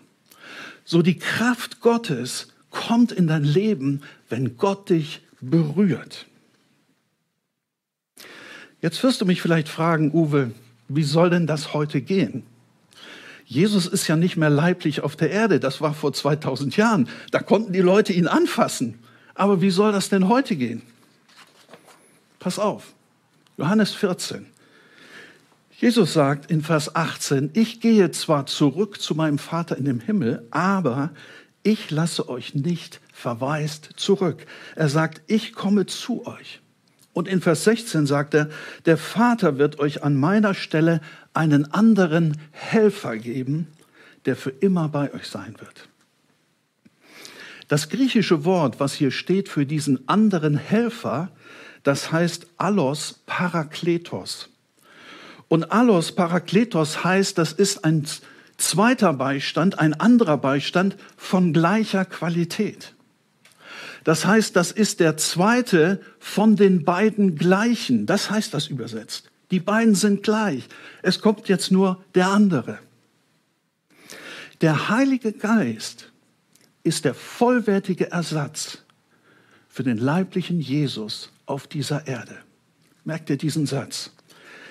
So 0.86 1.02
die 1.02 1.18
Kraft 1.18 1.82
Gottes 1.82 2.50
kommt 2.70 3.12
in 3.12 3.28
dein 3.28 3.44
Leben, 3.44 4.02
wenn 4.30 4.58
Gott 4.58 4.90
dich 4.90 5.22
berührt. 5.42 6.26
Jetzt 8.82 9.04
wirst 9.04 9.22
du 9.22 9.26
mich 9.26 9.42
vielleicht 9.42 9.70
fragen, 9.70 10.12
Uwe, 10.14 10.52
wie 10.88 11.04
soll 11.04 11.30
denn 11.30 11.48
das 11.48 11.74
heute 11.74 12.02
gehen? 12.02 12.44
Jesus 13.46 13.88
ist 13.88 14.08
ja 14.08 14.16
nicht 14.16 14.38
mehr 14.38 14.50
leiblich 14.50 15.02
auf 15.02 15.16
der 15.16 15.32
Erde, 15.32 15.60
das 15.60 15.82
war 15.82 15.94
vor 15.94 16.14
2000 16.14 16.78
Jahren. 16.78 17.10
Da 17.32 17.40
konnten 17.40 17.74
die 17.74 17.82
Leute 17.82 18.14
ihn 18.14 18.28
anfassen. 18.28 19.00
Aber 19.34 19.62
wie 19.62 19.72
soll 19.72 19.92
das 19.92 20.10
denn 20.10 20.28
heute 20.28 20.56
gehen? 20.56 20.84
Pass 22.40 22.58
auf, 22.58 22.94
Johannes 23.58 23.94
14. 23.94 24.46
Jesus 25.78 26.14
sagt 26.14 26.52
in 26.52 26.62
Vers 26.62 26.96
18, 26.96 27.52
ich 27.54 27.80
gehe 27.80 28.12
zwar 28.12 28.46
zurück 28.46 29.02
zu 29.02 29.16
meinem 29.16 29.38
Vater 29.38 29.78
in 29.78 29.86
dem 29.86 30.00
Himmel, 30.00 30.46
aber 30.52 31.12
ich 31.64 31.92
lasse 31.92 32.28
euch 32.28 32.56
nicht 32.56 33.00
verwaist 33.14 33.92
zurück. 33.96 34.46
Er 34.76 34.90
sagt, 34.90 35.22
ich 35.28 35.54
komme 35.54 35.86
zu 35.86 36.26
euch. 36.26 36.62
Und 37.14 37.28
in 37.28 37.42
Vers 37.42 37.66
16 37.66 38.06
sagt 38.06 38.34
er, 38.34 38.50
der 38.86 38.98
Vater 38.98 39.58
wird 39.58 39.80
euch 39.80 40.04
an 40.04 40.16
meiner 40.16 40.54
Stelle 40.54 41.02
einen 41.34 41.72
anderen 41.74 42.38
Helfer 42.52 43.18
geben, 43.18 43.68
der 44.26 44.36
für 44.36 44.52
immer 44.52 44.90
bei 44.90 45.14
euch 45.14 45.28
sein 45.28 45.56
wird. 45.60 45.90
Das 47.68 47.90
griechische 47.90 48.46
Wort, 48.46 48.80
was 48.80 48.94
hier 48.94 49.12
steht 49.12 49.50
für 49.50 49.66
diesen 49.66 50.08
anderen 50.08 50.58
Helfer, 50.58 51.30
das 51.90 52.12
heißt 52.12 52.46
Allos 52.58 53.22
Parakletos. 53.26 54.50
Und 55.48 55.72
Allos 55.72 56.12
Parakletos 56.12 57.04
heißt, 57.04 57.36
das 57.36 57.52
ist 57.52 57.84
ein 57.84 58.06
zweiter 58.58 59.12
Beistand, 59.12 59.80
ein 59.80 59.96
anderer 59.96 60.38
Beistand 60.38 60.98
von 61.18 61.52
gleicher 61.52 62.06
Qualität. 62.06 62.94
Das 64.04 64.24
heißt, 64.28 64.56
das 64.56 64.72
ist 64.72 65.00
der 65.00 65.18
zweite 65.18 66.00
von 66.20 66.56
den 66.56 66.86
beiden 66.86 67.36
gleichen. 67.36 68.06
Das 68.06 68.30
heißt 68.30 68.54
das 68.54 68.68
übersetzt. 68.68 69.32
Die 69.50 69.60
beiden 69.60 69.96
sind 69.96 70.22
gleich. 70.22 70.66
Es 71.02 71.22
kommt 71.22 71.50
jetzt 71.50 71.72
nur 71.72 72.04
der 72.14 72.28
andere. 72.28 72.78
Der 74.62 74.90
Heilige 74.90 75.32
Geist 75.32 76.12
ist 76.84 77.04
der 77.04 77.16
vollwertige 77.16 78.12
Ersatz 78.12 78.84
für 79.70 79.82
den 79.82 79.98
leiblichen 79.98 80.60
Jesus 80.60 81.32
auf 81.50 81.68
dieser 81.68 82.08
Erde. 82.08 82.36
Merkt 83.04 83.30
ihr 83.30 83.38
diesen 83.38 83.66
Satz? 83.66 84.12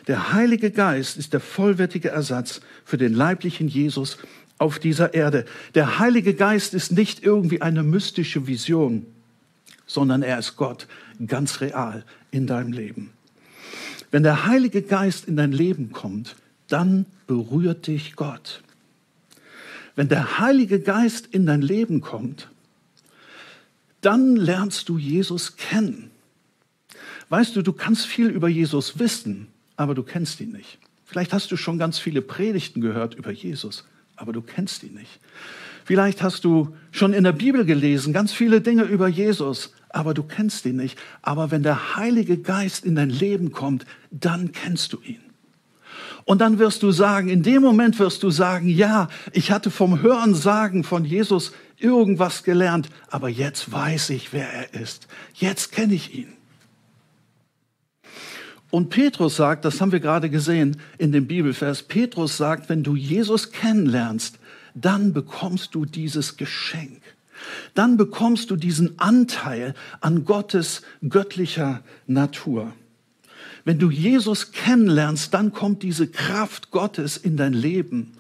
Der 0.07 0.33
Heilige 0.33 0.71
Geist 0.71 1.17
ist 1.17 1.33
der 1.33 1.41
vollwertige 1.41 2.09
Ersatz 2.09 2.61
für 2.85 2.97
den 2.97 3.13
leiblichen 3.13 3.69
Jesus 3.69 4.19
auf 4.57 4.79
dieser 4.79 5.13
Erde. 5.15 5.45
Der 5.75 5.99
Heilige 5.99 6.35
Geist 6.35 6.75
ist 6.75 6.93
nicht 6.93 7.23
irgendwie 7.23 7.63
eine 7.63 7.83
mystische 7.83 8.47
Vision, 8.47 9.07
sondern 9.87 10.23
er 10.23 10.39
ist 10.39 10.57
Gott 10.57 10.87
ganz 11.27 11.61
real 11.61 12.05
in 12.31 12.47
deinem 12.47 12.73
Leben. 12.73 13.11
Wenn 14.11 14.23
der 14.23 14.47
Heilige 14.47 14.83
Geist 14.83 15.27
in 15.27 15.37
dein 15.37 15.53
Leben 15.53 15.93
kommt, 15.93 16.37
dann 16.69 17.07
berührt 17.27 17.87
dich 17.87 18.17
Gott. 18.17 18.63
Wenn 19.95 20.09
der 20.09 20.39
Heilige 20.39 20.81
Geist 20.81 21.27
in 21.27 21.45
dein 21.45 21.61
Leben 21.61 22.01
kommt, 22.01 22.49
dann 24.01 24.37
lernst 24.37 24.89
du 24.89 24.97
Jesus 24.97 25.57
kennen. 25.57 26.11
Weißt 27.29 27.55
du, 27.57 27.63
du 27.63 27.73
kannst 27.73 28.07
viel 28.07 28.29
über 28.29 28.49
Jesus 28.49 28.99
wissen, 28.99 29.49
aber 29.77 29.95
du 29.95 30.03
kennst 30.03 30.41
ihn 30.41 30.53
nicht. 30.53 30.79
Vielleicht 31.05 31.33
hast 31.33 31.51
du 31.51 31.57
schon 31.57 31.79
ganz 31.79 31.99
viele 31.99 32.23
Predigten 32.23 32.81
gehört 32.81 33.15
über 33.15 33.31
Jesus, 33.31 33.85
aber 34.17 34.33
du 34.33 34.43
kennst 34.43 34.83
ihn 34.83 34.95
nicht. 34.95 35.21
Vielleicht 35.85 36.23
hast 36.23 36.45
du 36.45 36.77
schon 36.91 37.15
in 37.15 37.25
der 37.25 37.33
Bibel 37.33 37.65
gelesen, 37.65 38.13
ganz 38.13 38.33
viele 38.33 38.61
Dinge 38.61 38.83
über 38.83 39.09
Jesus, 39.09 39.73
aber 39.89 40.13
du 40.13 40.23
kennst 40.23 40.67
ihn 40.67 40.77
nicht. 40.77 40.99
Aber 41.23 41.51
wenn 41.51 41.63
der 41.63 41.97
Heilige 41.97 42.37
Geist 42.37 42.85
in 42.85 42.95
dein 42.95 43.11
Leben 43.11 43.53
kommt, 43.53 43.87
dann 44.11 44.53
kennst 44.53 44.93
du 44.93 45.01
ihn. 45.03 45.21
Und 46.25 46.43
dann 46.43 46.59
wirst 46.59 46.83
du 46.83 46.91
sagen, 46.91 47.31
in 47.31 47.43
dem 47.43 47.63
Moment 47.63 47.99
wirst 47.99 48.23
du 48.23 48.29
sagen, 48.29 48.69
ja, 48.69 49.09
ich 49.33 49.51
hatte 49.51 49.71
vom 49.71 50.03
Hören 50.03 50.35
sagen 50.35 50.85
von 50.85 51.07
Jesus 51.07 51.53
irgendwas 51.79 52.45
gelernt, 52.45 52.91
aber 53.09 53.31
jetzt 53.31 53.73
weiß 53.73 54.11
ich, 54.11 54.35
wer 54.35 54.47
er 54.47 54.75
ist. 54.79 55.09
Jetzt 55.33 55.73
kenne 55.73 55.95
ich 55.95 56.15
ihn. 56.15 56.38
Und 58.71 58.91
Petrus 58.91 59.37
sagt, 59.37 59.65
das 59.65 59.81
haben 59.81 59.93
wir 59.93 60.01
gerade 60.01 60.29
gesehen 60.29 60.77
in 60.99 61.13
dem 61.13 61.27
Bibelvers, 61.27 61.83
Petrus 61.83 62.37
sagt, 62.37 62.69
wenn 62.69 62.83
du 62.83 62.97
Jesus 62.97 63.51
kennenlernst, 63.53 64.39
dann 64.75 65.13
bekommst 65.13 65.75
du 65.75 65.85
dieses 65.85 66.37
Geschenk. 66.37 67.01
Dann 67.75 67.97
bekommst 67.97 68.51
du 68.51 68.57
diesen 68.57 68.99
Anteil 68.99 69.75
an 70.01 70.25
Gottes 70.25 70.83
göttlicher 71.09 71.83
Natur. 72.07 72.73
Wenn 73.65 73.79
du 73.79 73.91
Jesus 73.91 74.53
kennenlernst, 74.53 75.33
dann 75.33 75.53
kommt 75.53 75.83
diese 75.83 76.09
Kraft 76.09 76.71
Gottes 76.71 77.17
in 77.17 77.37
dein 77.37 77.53
Leben, 77.53 78.13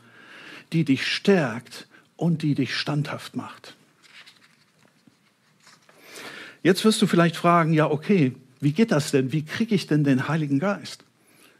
die 0.72 0.84
dich 0.84 1.06
stärkt 1.06 1.88
und 2.16 2.42
die 2.42 2.54
dich 2.54 2.74
standhaft 2.74 3.36
macht. 3.36 3.74
Jetzt 6.62 6.84
wirst 6.84 7.00
du 7.00 7.06
vielleicht 7.06 7.36
fragen, 7.36 7.72
ja, 7.72 7.90
okay, 7.90 8.34
wie 8.60 8.72
geht 8.72 8.90
das 8.90 9.10
denn? 9.10 9.32
Wie 9.32 9.44
kriege 9.44 9.74
ich 9.74 9.86
denn 9.86 10.04
den 10.04 10.28
Heiligen 10.28 10.58
Geist? 10.58 11.04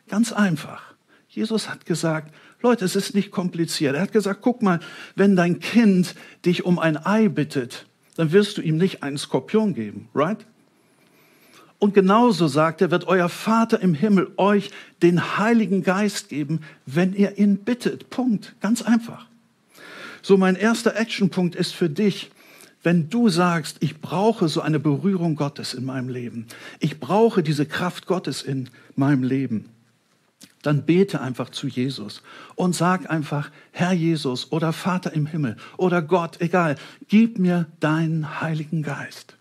Ganz 0.08 0.32
einfach. 0.32 0.94
Jesus 1.28 1.68
hat 1.68 1.86
gesagt, 1.86 2.34
Leute, 2.60 2.84
es 2.84 2.96
ist 2.96 3.14
nicht 3.14 3.30
kompliziert. 3.30 3.94
Er 3.94 4.02
hat 4.02 4.12
gesagt, 4.12 4.40
guck 4.42 4.62
mal, 4.62 4.80
wenn 5.14 5.36
dein 5.36 5.60
Kind 5.60 6.14
dich 6.44 6.64
um 6.64 6.78
ein 6.78 6.96
Ei 6.96 7.28
bittet, 7.28 7.86
dann 8.16 8.32
wirst 8.32 8.58
du 8.58 8.62
ihm 8.62 8.78
nicht 8.78 9.02
einen 9.02 9.18
Skorpion 9.18 9.74
geben, 9.74 10.08
right? 10.14 10.44
Und 11.78 11.94
genauso 11.94 12.48
sagt 12.48 12.80
er, 12.80 12.90
wird 12.90 13.06
euer 13.06 13.28
Vater 13.28 13.80
im 13.80 13.94
Himmel 13.94 14.32
euch 14.36 14.70
den 15.02 15.38
Heiligen 15.38 15.84
Geist 15.84 16.28
geben, 16.28 16.62
wenn 16.86 17.14
ihr 17.14 17.38
ihn 17.38 17.58
bittet. 17.58 18.10
Punkt. 18.10 18.56
Ganz 18.60 18.82
einfach. 18.82 19.26
So 20.20 20.36
mein 20.36 20.56
erster 20.56 20.96
Actionpunkt 20.96 21.54
ist 21.54 21.72
für 21.72 21.88
dich, 21.88 22.32
wenn 22.82 23.10
du 23.10 23.28
sagst, 23.28 23.78
ich 23.80 24.00
brauche 24.00 24.48
so 24.48 24.60
eine 24.60 24.78
Berührung 24.78 25.34
Gottes 25.36 25.74
in 25.74 25.84
meinem 25.84 26.08
Leben, 26.08 26.46
ich 26.78 27.00
brauche 27.00 27.42
diese 27.42 27.66
Kraft 27.66 28.06
Gottes 28.06 28.42
in 28.42 28.70
meinem 28.94 29.22
Leben, 29.22 29.70
dann 30.62 30.84
bete 30.84 31.20
einfach 31.20 31.50
zu 31.50 31.66
Jesus 31.66 32.22
und 32.54 32.74
sag 32.74 33.10
einfach, 33.10 33.50
Herr 33.72 33.92
Jesus 33.92 34.52
oder 34.52 34.72
Vater 34.72 35.12
im 35.12 35.26
Himmel 35.26 35.56
oder 35.76 36.02
Gott, 36.02 36.40
egal, 36.40 36.76
gib 37.08 37.38
mir 37.38 37.66
deinen 37.80 38.40
Heiligen 38.40 38.82
Geist. 38.82 39.36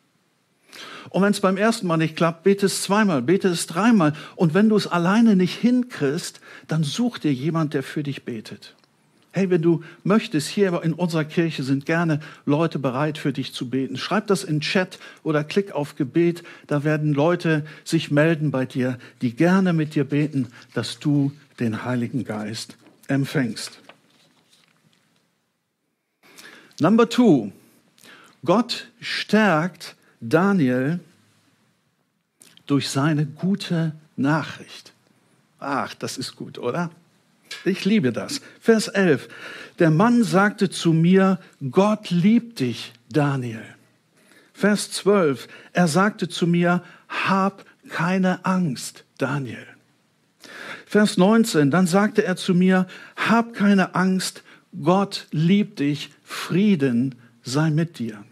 Und 1.09 1.23
wenn 1.23 1.31
es 1.31 1.39
beim 1.39 1.57
ersten 1.57 1.87
Mal 1.87 1.97
nicht 1.97 2.15
klappt, 2.15 2.43
bete 2.43 2.65
es 2.65 2.83
zweimal, 2.83 3.21
bete 3.21 3.47
es 3.47 3.65
dreimal. 3.67 4.13
Und 4.35 4.53
wenn 4.53 4.69
du 4.69 4.75
es 4.75 4.87
alleine 4.87 5.35
nicht 5.35 5.55
hinkriegst, 5.55 6.41
dann 6.67 6.83
such 6.83 7.17
dir 7.17 7.33
jemand, 7.33 7.73
der 7.73 7.83
für 7.83 8.03
dich 8.03 8.25
betet. 8.25 8.75
Hey, 9.31 9.49
wenn 9.49 9.61
du 9.61 9.83
möchtest, 10.03 10.47
hier 10.47 10.81
in 10.83 10.93
unserer 10.93 11.25
Kirche 11.25 11.61
sind 11.63 11.85
gerne 11.85 12.21
Leute 12.45 12.79
bereit 12.79 13.17
für 13.17 13.33
dich 13.33 13.53
zu 13.53 13.69
beten. 13.69 13.97
Schreib 13.97 14.27
das 14.27 14.43
in 14.43 14.61
Chat 14.61 14.97
oder 15.23 15.43
klick 15.43 15.73
auf 15.73 15.95
Gebet. 15.95 16.43
Da 16.65 16.83
werden 16.83 17.13
Leute 17.13 17.65
sich 17.83 18.09
melden 18.09 18.49
bei 18.51 18.65
dir, 18.65 18.97
die 19.21 19.35
gerne 19.35 19.73
mit 19.73 19.95
dir 19.95 20.05
beten, 20.05 20.47
dass 20.73 20.99
du 20.99 21.31
den 21.59 21.83
Heiligen 21.83 22.23
Geist 22.23 22.77
empfängst. 23.07 23.79
Number 26.79 27.09
two. 27.09 27.51
Gott 28.45 28.87
stärkt 28.99 29.95
Daniel 30.21 30.99
durch 32.65 32.89
seine 32.89 33.25
gute 33.25 33.93
Nachricht. 34.15 34.93
Ach, 35.59 35.93
das 35.95 36.17
ist 36.17 36.35
gut, 36.35 36.59
oder? 36.59 36.91
Ich 37.65 37.85
liebe 37.85 38.11
das. 38.11 38.41
Vers 38.59 38.87
11. 38.87 39.27
Der 39.79 39.91
Mann 39.91 40.23
sagte 40.23 40.69
zu 40.69 40.93
mir, 40.93 41.39
Gott 41.71 42.09
liebt 42.09 42.59
dich, 42.59 42.93
Daniel. 43.09 43.63
Vers 44.53 44.91
12. 44.91 45.47
Er 45.73 45.87
sagte 45.87 46.29
zu 46.29 46.47
mir, 46.47 46.83
hab 47.07 47.65
keine 47.89 48.45
Angst, 48.45 49.03
Daniel. 49.17 49.65
Vers 50.85 51.17
19. 51.17 51.69
Dann 51.69 51.87
sagte 51.87 52.23
er 52.23 52.37
zu 52.37 52.55
mir, 52.55 52.87
hab 53.15 53.53
keine 53.53 53.95
Angst, 53.95 54.43
Gott 54.81 55.27
liebt 55.31 55.79
dich, 55.79 56.11
Frieden 56.23 57.15
sei 57.43 57.69
mit 57.69 57.99
dir. 57.99 58.23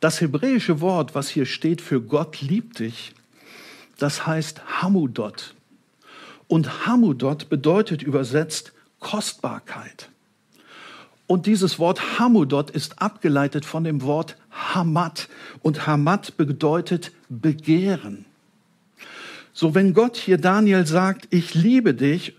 Das 0.00 0.20
hebräische 0.20 0.80
Wort, 0.80 1.14
was 1.14 1.28
hier 1.28 1.46
steht 1.46 1.80
für 1.80 2.00
Gott 2.00 2.40
liebt 2.40 2.78
dich, 2.78 3.12
das 3.98 4.26
heißt 4.26 4.80
Hamudot. 4.80 5.54
Und 6.48 6.86
Hamudot 6.86 7.48
bedeutet 7.48 8.02
übersetzt 8.02 8.72
Kostbarkeit. 8.98 10.08
Und 11.26 11.44
dieses 11.44 11.78
Wort 11.78 12.18
Hamudot 12.18 12.70
ist 12.70 13.00
abgeleitet 13.02 13.66
von 13.66 13.84
dem 13.84 14.02
Wort 14.02 14.36
Hamad. 14.50 15.28
Und 15.62 15.86
Hamad 15.86 16.38
bedeutet 16.38 17.12
Begehren. 17.28 18.24
So, 19.52 19.74
wenn 19.74 19.92
Gott 19.92 20.16
hier 20.16 20.38
Daniel 20.38 20.86
sagt, 20.86 21.28
ich 21.30 21.54
liebe 21.54 21.92
dich, 21.92 22.34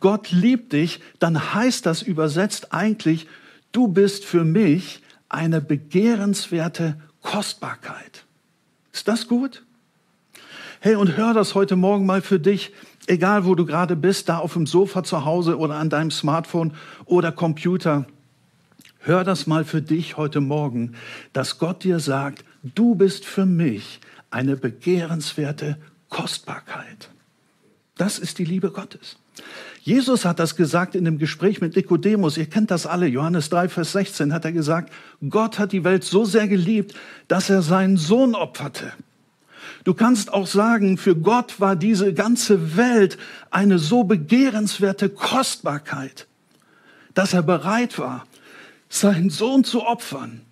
Gott 0.00 0.30
liebt 0.32 0.72
dich, 0.72 1.00
dann 1.20 1.54
heißt 1.54 1.86
das 1.86 2.02
übersetzt 2.02 2.72
eigentlich, 2.72 3.28
du 3.70 3.86
bist 3.86 4.24
für 4.24 4.44
mich 4.44 5.00
eine 5.28 5.60
begehrenswerte 5.60 7.00
Kostbarkeit. 7.22 8.24
Ist 8.92 9.06
das 9.08 9.28
gut? 9.28 9.62
Hey, 10.80 10.96
und 10.96 11.16
hör 11.16 11.32
das 11.32 11.54
heute 11.54 11.76
Morgen 11.76 12.04
mal 12.06 12.20
für 12.20 12.40
dich 12.40 12.72
egal 13.06 13.44
wo 13.44 13.54
du 13.54 13.66
gerade 13.66 13.96
bist, 13.96 14.28
da 14.28 14.38
auf 14.38 14.54
dem 14.54 14.66
Sofa 14.66 15.02
zu 15.02 15.24
Hause 15.24 15.58
oder 15.58 15.76
an 15.76 15.90
deinem 15.90 16.10
Smartphone 16.10 16.72
oder 17.04 17.32
Computer, 17.32 18.06
hör 19.00 19.24
das 19.24 19.46
mal 19.46 19.64
für 19.64 19.82
dich 19.82 20.16
heute 20.16 20.40
Morgen, 20.40 20.94
dass 21.32 21.58
Gott 21.58 21.84
dir 21.84 21.98
sagt, 22.00 22.44
du 22.62 22.94
bist 22.94 23.24
für 23.24 23.46
mich 23.46 24.00
eine 24.30 24.56
begehrenswerte 24.56 25.76
Kostbarkeit. 26.08 27.10
Das 27.96 28.18
ist 28.18 28.38
die 28.38 28.44
Liebe 28.44 28.70
Gottes. 28.70 29.18
Jesus 29.82 30.24
hat 30.24 30.38
das 30.38 30.54
gesagt 30.56 30.94
in 30.94 31.04
dem 31.04 31.18
Gespräch 31.18 31.60
mit 31.60 31.74
Nikodemus. 31.74 32.36
Ihr 32.36 32.46
kennt 32.46 32.70
das 32.70 32.86
alle. 32.86 33.06
Johannes 33.06 33.48
3, 33.50 33.68
Vers 33.68 33.92
16 33.92 34.32
hat 34.32 34.44
er 34.44 34.52
gesagt, 34.52 34.92
Gott 35.28 35.58
hat 35.58 35.72
die 35.72 35.82
Welt 35.82 36.04
so 36.04 36.24
sehr 36.24 36.46
geliebt, 36.46 36.94
dass 37.26 37.50
er 37.50 37.62
seinen 37.62 37.96
Sohn 37.96 38.34
opferte. 38.34 38.92
Du 39.84 39.94
kannst 39.94 40.32
auch 40.32 40.46
sagen, 40.46 40.96
für 40.96 41.16
Gott 41.16 41.60
war 41.60 41.74
diese 41.74 42.14
ganze 42.14 42.76
Welt 42.76 43.18
eine 43.50 43.78
so 43.78 44.04
begehrenswerte 44.04 45.08
Kostbarkeit, 45.08 46.28
dass 47.14 47.32
er 47.32 47.42
bereit 47.42 47.98
war, 47.98 48.26
seinen 48.88 49.30
Sohn 49.30 49.64
zu 49.64 49.84
opfern, 49.84 50.42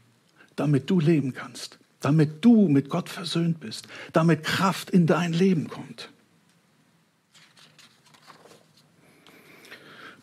damit 0.57 0.91
du 0.91 0.99
leben 0.99 1.33
kannst, 1.33 1.79
damit 2.01 2.45
du 2.45 2.69
mit 2.69 2.89
Gott 2.89 3.09
versöhnt 3.09 3.61
bist, 3.61 3.87
damit 4.13 4.43
Kraft 4.43 4.91
in 4.91 5.07
dein 5.07 5.33
Leben 5.33 5.69
kommt. 5.69 6.11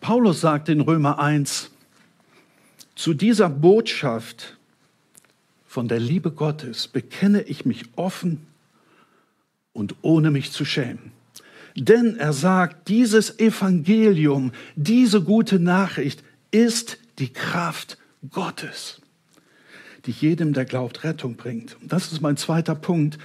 Paulus 0.02 0.42
sagt 0.42 0.70
in 0.70 0.82
Römer 0.82 1.20
1, 1.20 1.72
zu 2.96 3.14
dieser 3.14 3.50
Botschaft 3.50 4.58
von 5.66 5.88
der 5.88 6.00
Liebe 6.00 6.32
Gottes 6.32 6.88
bekenne 6.88 7.42
ich 7.44 7.66
mich 7.66 7.86
offen 7.96 8.48
und 9.78 9.96
ohne 10.02 10.32
mich 10.32 10.52
zu 10.52 10.66
schämen. 10.66 11.12
Denn 11.76 12.18
er 12.18 12.34
sagt, 12.34 12.88
dieses 12.88 13.38
Evangelium, 13.40 14.52
diese 14.76 15.22
gute 15.22 15.60
Nachricht 15.60 16.24
ist 16.50 16.98
die 17.20 17.32
Kraft 17.32 18.00
Gottes, 18.32 19.00
die 20.08 20.12
jedem, 20.12 20.54
der 20.54 20.66
glaubt, 20.66 21.04
Rettung 21.04 21.36
bringt. 21.36 21.78
Und 21.80 21.94
das 21.94 22.12
ist 22.12 22.22
mein 22.22 22.38
zweiter 22.38 22.74
Punkt. 22.74 23.20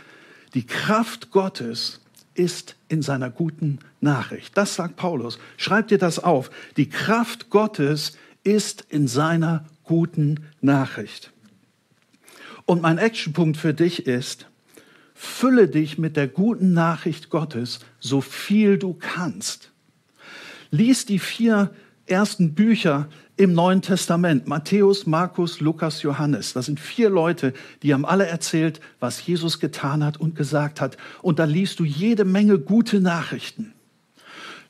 Die 0.53 0.67
Kraft 0.67 1.31
Gottes 1.31 2.01
ist 2.35 2.77
in 2.89 3.01
seiner 3.01 3.31
guten 3.31 3.79
Nachricht. 4.03 4.55
Das 4.55 4.75
sagt 4.75 4.97
Paulus. 4.97 5.39
Schreibt 5.57 5.91
dir 5.91 5.99
das 5.99 6.19
auf. 6.19 6.51
Die 6.77 6.91
Kraft 6.91 7.49
Gottes 7.49 8.19
ist 8.45 8.85
in 8.91 9.09
seiner 9.09 9.65
guten 9.85 10.41
Nachricht. 10.61 11.33
Und 12.67 12.83
mein 12.83 12.99
Actionpunkt 12.99 13.57
für 13.57 13.73
dich 13.73 14.07
ist, 14.07 14.49
Fülle 15.25 15.69
dich 15.69 15.99
mit 15.99 16.17
der 16.17 16.27
guten 16.27 16.73
Nachricht 16.73 17.31
Gottes, 17.31 17.79
so 18.01 18.21
viel 18.21 18.77
du 18.77 18.93
kannst. 18.93 19.71
Lies 20.73 21.07
die 21.07 21.21
vier 21.21 21.71
ersten 22.07 22.55
Bücher 22.55 23.09
im 23.37 23.55
Neuen 23.55 23.83
Testament. 23.83 24.49
Matthäus, 24.49 25.07
Markus, 25.07 25.61
Lukas, 25.61 26.03
Johannes. 26.03 26.55
Das 26.55 26.67
sind 26.67 26.81
vier 26.81 27.09
Leute, 27.09 27.55
die 27.85 27.95
haben 27.95 28.05
alle 28.05 28.27
erzählt, 28.27 28.81
was 28.99 29.25
Jesus 29.25 29.61
getan 29.61 30.03
hat 30.03 30.17
und 30.19 30.35
gesagt 30.35 30.81
hat. 30.81 30.97
Und 31.23 31.39
da 31.39 31.45
liest 31.45 31.79
du 31.79 31.85
jede 31.85 32.25
Menge 32.25 32.59
gute 32.59 33.01
Nachrichten. 33.01 33.75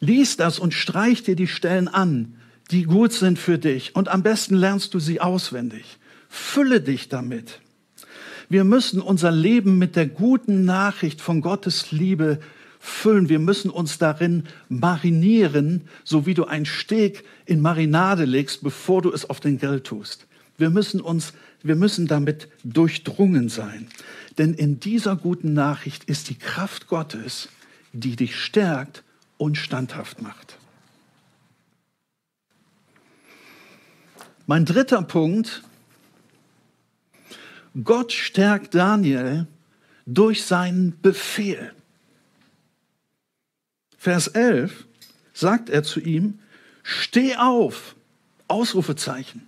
Lies 0.00 0.36
das 0.36 0.58
und 0.58 0.74
streich 0.74 1.22
dir 1.22 1.34
die 1.34 1.48
Stellen 1.48 1.88
an, 1.88 2.34
die 2.70 2.82
gut 2.82 3.14
sind 3.14 3.38
für 3.38 3.56
dich. 3.56 3.96
Und 3.96 4.08
am 4.08 4.22
besten 4.22 4.56
lernst 4.56 4.92
du 4.92 4.98
sie 4.98 5.18
auswendig. 5.18 5.98
Fülle 6.28 6.82
dich 6.82 7.08
damit. 7.08 7.62
Wir 8.52 8.64
müssen 8.64 9.00
unser 9.00 9.30
Leben 9.30 9.78
mit 9.78 9.96
der 9.96 10.06
guten 10.06 10.66
Nachricht 10.66 11.22
von 11.22 11.40
Gottes 11.40 11.90
Liebe 11.90 12.38
füllen. 12.80 13.30
Wir 13.30 13.38
müssen 13.38 13.70
uns 13.70 13.96
darin 13.96 14.44
marinieren, 14.68 15.88
so 16.04 16.26
wie 16.26 16.34
du 16.34 16.44
ein 16.44 16.66
Steak 16.66 17.24
in 17.46 17.62
Marinade 17.62 18.26
legst, 18.26 18.62
bevor 18.62 19.00
du 19.00 19.10
es 19.10 19.30
auf 19.30 19.40
den 19.40 19.56
Grill 19.56 19.80
tust. 19.80 20.26
Wir 20.58 20.68
müssen 20.68 21.00
uns, 21.00 21.32
wir 21.62 21.76
müssen 21.76 22.06
damit 22.06 22.46
durchdrungen 22.62 23.48
sein. 23.48 23.88
Denn 24.36 24.52
in 24.52 24.78
dieser 24.78 25.16
guten 25.16 25.54
Nachricht 25.54 26.04
ist 26.04 26.28
die 26.28 26.38
Kraft 26.38 26.88
Gottes, 26.88 27.48
die 27.94 28.16
dich 28.16 28.36
stärkt 28.36 29.02
und 29.38 29.56
standhaft 29.56 30.20
macht. 30.20 30.58
Mein 34.46 34.66
dritter 34.66 35.00
Punkt 35.00 35.62
Gott 37.84 38.12
stärkt 38.12 38.74
Daniel 38.74 39.46
durch 40.06 40.44
seinen 40.44 41.00
Befehl. 41.00 41.72
Vers 43.96 44.28
11 44.28 44.86
sagt 45.32 45.70
er 45.70 45.82
zu 45.82 46.00
ihm, 46.00 46.38
steh 46.82 47.36
auf, 47.36 47.94
Ausrufezeichen, 48.48 49.46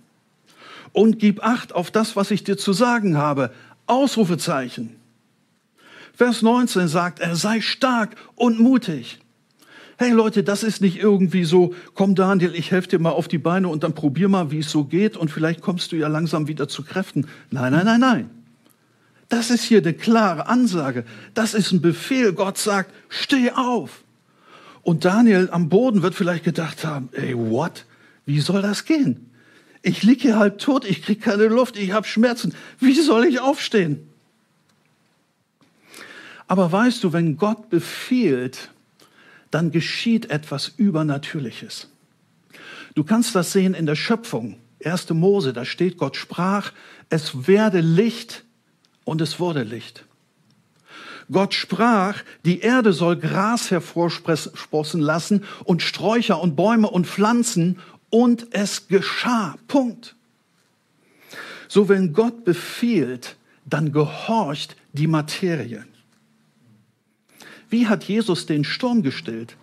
und 0.93 1.19
gib 1.19 1.43
acht 1.43 1.73
auf 1.73 1.91
das, 1.91 2.15
was 2.15 2.31
ich 2.31 2.43
dir 2.43 2.57
zu 2.57 2.71
sagen 2.71 3.17
habe, 3.17 3.53
Ausrufezeichen. 3.85 4.95
Vers 6.13 6.41
19 6.41 6.87
sagt 6.87 7.19
er, 7.19 7.35
sei 7.35 7.59
stark 7.59 8.15
und 8.35 8.59
mutig 8.59 9.19
hey 9.97 10.11
Leute, 10.11 10.43
das 10.43 10.63
ist 10.63 10.81
nicht 10.81 10.97
irgendwie 10.97 11.45
so, 11.45 11.73
komm 11.93 12.15
Daniel, 12.15 12.53
ich 12.55 12.71
helfe 12.71 12.89
dir 12.89 12.99
mal 12.99 13.11
auf 13.11 13.27
die 13.27 13.37
Beine 13.37 13.67
und 13.67 13.83
dann 13.83 13.93
probier 13.93 14.27
mal, 14.27 14.51
wie 14.51 14.59
es 14.59 14.69
so 14.69 14.83
geht 14.83 15.17
und 15.17 15.29
vielleicht 15.29 15.61
kommst 15.61 15.91
du 15.91 15.95
ja 15.95 16.07
langsam 16.07 16.47
wieder 16.47 16.67
zu 16.67 16.83
Kräften. 16.83 17.27
Nein, 17.51 17.71
nein, 17.71 17.85
nein, 17.85 17.99
nein. 17.99 18.29
Das 19.29 19.49
ist 19.49 19.63
hier 19.63 19.79
eine 19.79 19.93
klare 19.93 20.47
Ansage. 20.47 21.03
Das 21.33 21.53
ist 21.53 21.71
ein 21.71 21.81
Befehl. 21.81 22.33
Gott 22.33 22.57
sagt, 22.57 22.93
steh 23.09 23.51
auf. 23.51 24.03
Und 24.83 25.03
Daniel 25.03 25.49
am 25.51 25.67
Boden 25.67 26.03
wird 26.03 26.13
vielleicht 26.13 26.43
gedacht 26.43 26.85
haben, 26.85 27.09
ey, 27.13 27.35
what? 27.35 27.85
Wie 28.25 28.39
soll 28.39 28.61
das 28.61 28.85
gehen? 28.85 29.31
Ich 29.81 30.03
liege 30.03 30.21
hier 30.21 30.39
halb 30.39 30.59
tot, 30.59 30.85
ich 30.85 31.03
kriege 31.03 31.21
keine 31.21 31.45
Luft, 31.45 31.77
ich 31.77 31.91
habe 31.91 32.07
Schmerzen. 32.07 32.53
Wie 32.79 32.93
soll 32.93 33.25
ich 33.25 33.39
aufstehen? 33.39 34.07
Aber 36.47 36.71
weißt 36.71 37.03
du, 37.03 37.13
wenn 37.13 37.37
Gott 37.37 37.69
befiehlt, 37.69 38.69
dann 39.55 39.71
geschieht 39.71 40.31
etwas 40.31 40.67
Übernatürliches. 40.75 41.87
Du 42.93 43.05
kannst 43.05 43.35
das 43.35 43.53
sehen 43.53 43.73
in 43.73 43.85
der 43.85 43.95
Schöpfung. 43.95 44.57
1. 44.83 45.11
Mose, 45.11 45.53
da 45.53 45.63
steht, 45.63 45.95
Gott 45.97 46.17
sprach, 46.17 46.73
es 47.07 47.47
werde 47.47 47.79
Licht 47.79 48.43
und 49.05 49.21
es 49.21 49.39
wurde 49.39 49.63
Licht. 49.63 50.03
Gott 51.31 51.53
sprach, 51.53 52.21
die 52.43 52.59
Erde 52.59 52.91
soll 52.91 53.15
Gras 53.15 53.71
hervorsprossen 53.71 54.99
lassen 54.99 55.45
und 55.63 55.81
Sträucher 55.81 56.41
und 56.41 56.57
Bäume 56.57 56.89
und 56.89 57.07
Pflanzen 57.07 57.79
und 58.09 58.47
es 58.51 58.89
geschah. 58.89 59.55
Punkt. 59.69 60.17
So 61.69 61.87
wenn 61.87 62.11
Gott 62.11 62.43
befiehlt, 62.43 63.37
dann 63.63 63.93
gehorcht 63.93 64.75
die 64.91 65.07
Materie. 65.07 65.85
Wie 67.69 67.87
hat 67.87 68.03
Jesus 68.03 68.45
den 68.45 68.63
Sturm 68.63 69.03
gestillt? 69.03 69.55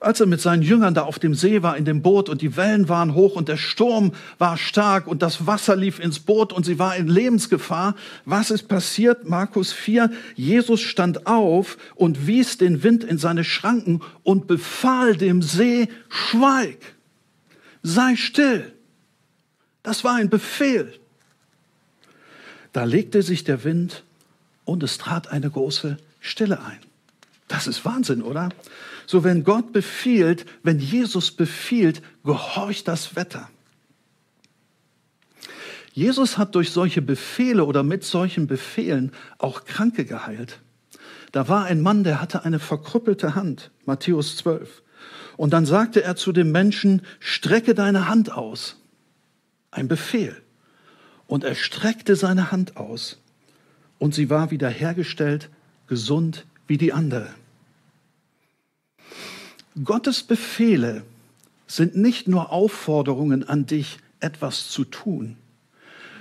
als 0.00 0.20
er 0.20 0.26
mit 0.26 0.40
seinen 0.40 0.62
Jüngern 0.62 0.94
da 0.94 1.02
auf 1.02 1.18
dem 1.18 1.34
See 1.34 1.62
war, 1.62 1.76
in 1.76 1.84
dem 1.84 2.02
Boot 2.02 2.28
und 2.28 2.42
die 2.42 2.56
Wellen 2.56 2.88
waren 2.88 3.14
hoch 3.14 3.36
und 3.36 3.48
der 3.48 3.56
Sturm 3.56 4.12
war 4.38 4.56
stark 4.56 5.06
und 5.06 5.22
das 5.22 5.46
Wasser 5.46 5.76
lief 5.76 5.98
ins 5.98 6.20
Boot 6.20 6.52
und 6.52 6.64
sie 6.64 6.78
war 6.78 6.96
in 6.96 7.08
Lebensgefahr. 7.08 7.96
Was 8.24 8.50
ist 8.50 8.68
passiert? 8.68 9.28
Markus 9.28 9.72
4. 9.72 10.10
Jesus 10.34 10.80
stand 10.80 11.26
auf 11.26 11.78
und 11.94 12.26
wies 12.26 12.58
den 12.58 12.82
Wind 12.82 13.04
in 13.04 13.18
seine 13.18 13.44
Schranken 13.44 14.00
und 14.22 14.46
befahl 14.46 15.16
dem 15.16 15.42
See, 15.42 15.88
schweig, 16.08 16.78
sei 17.82 18.16
still. 18.16 18.72
Das 19.82 20.04
war 20.04 20.16
ein 20.16 20.28
Befehl. 20.28 20.92
Da 22.72 22.84
legte 22.84 23.22
sich 23.22 23.44
der 23.44 23.64
Wind 23.64 24.04
und 24.64 24.82
es 24.82 24.98
trat 24.98 25.28
eine 25.28 25.50
große 25.50 25.96
Stille 26.20 26.60
ein. 26.60 26.87
Das 27.48 27.66
ist 27.66 27.84
Wahnsinn, 27.84 28.22
oder? 28.22 28.50
So, 29.06 29.24
wenn 29.24 29.42
Gott 29.42 29.72
befiehlt, 29.72 30.44
wenn 30.62 30.78
Jesus 30.78 31.30
befiehlt, 31.30 32.02
gehorcht 32.22 32.86
das 32.86 33.16
Wetter. 33.16 33.48
Jesus 35.92 36.38
hat 36.38 36.54
durch 36.54 36.70
solche 36.70 37.02
Befehle 37.02 37.64
oder 37.64 37.82
mit 37.82 38.04
solchen 38.04 38.46
Befehlen 38.46 39.12
auch 39.38 39.64
Kranke 39.64 40.04
geheilt. 40.04 40.60
Da 41.32 41.48
war 41.48 41.64
ein 41.64 41.80
Mann, 41.80 42.04
der 42.04 42.20
hatte 42.20 42.44
eine 42.44 42.58
verkrüppelte 42.58 43.34
Hand, 43.34 43.70
Matthäus 43.84 44.36
12. 44.36 44.82
Und 45.36 45.52
dann 45.52 45.66
sagte 45.66 46.02
er 46.02 46.16
zu 46.16 46.32
dem 46.32 46.52
Menschen, 46.52 47.02
strecke 47.18 47.74
deine 47.74 48.08
Hand 48.08 48.30
aus. 48.30 48.76
Ein 49.70 49.88
Befehl. 49.88 50.36
Und 51.26 51.44
er 51.44 51.54
streckte 51.54 52.14
seine 52.16 52.52
Hand 52.52 52.76
aus. 52.76 53.18
Und 53.98 54.14
sie 54.14 54.30
war 54.30 54.50
wiederhergestellt, 54.50 55.50
gesund 55.86 56.46
wie 56.68 56.78
die 56.78 56.92
andere. 56.92 57.28
Gottes 59.84 60.22
Befehle 60.22 61.02
sind 61.66 61.96
nicht 61.96 62.28
nur 62.28 62.52
Aufforderungen 62.52 63.48
an 63.48 63.66
dich, 63.66 63.98
etwas 64.20 64.68
zu 64.68 64.84
tun, 64.84 65.36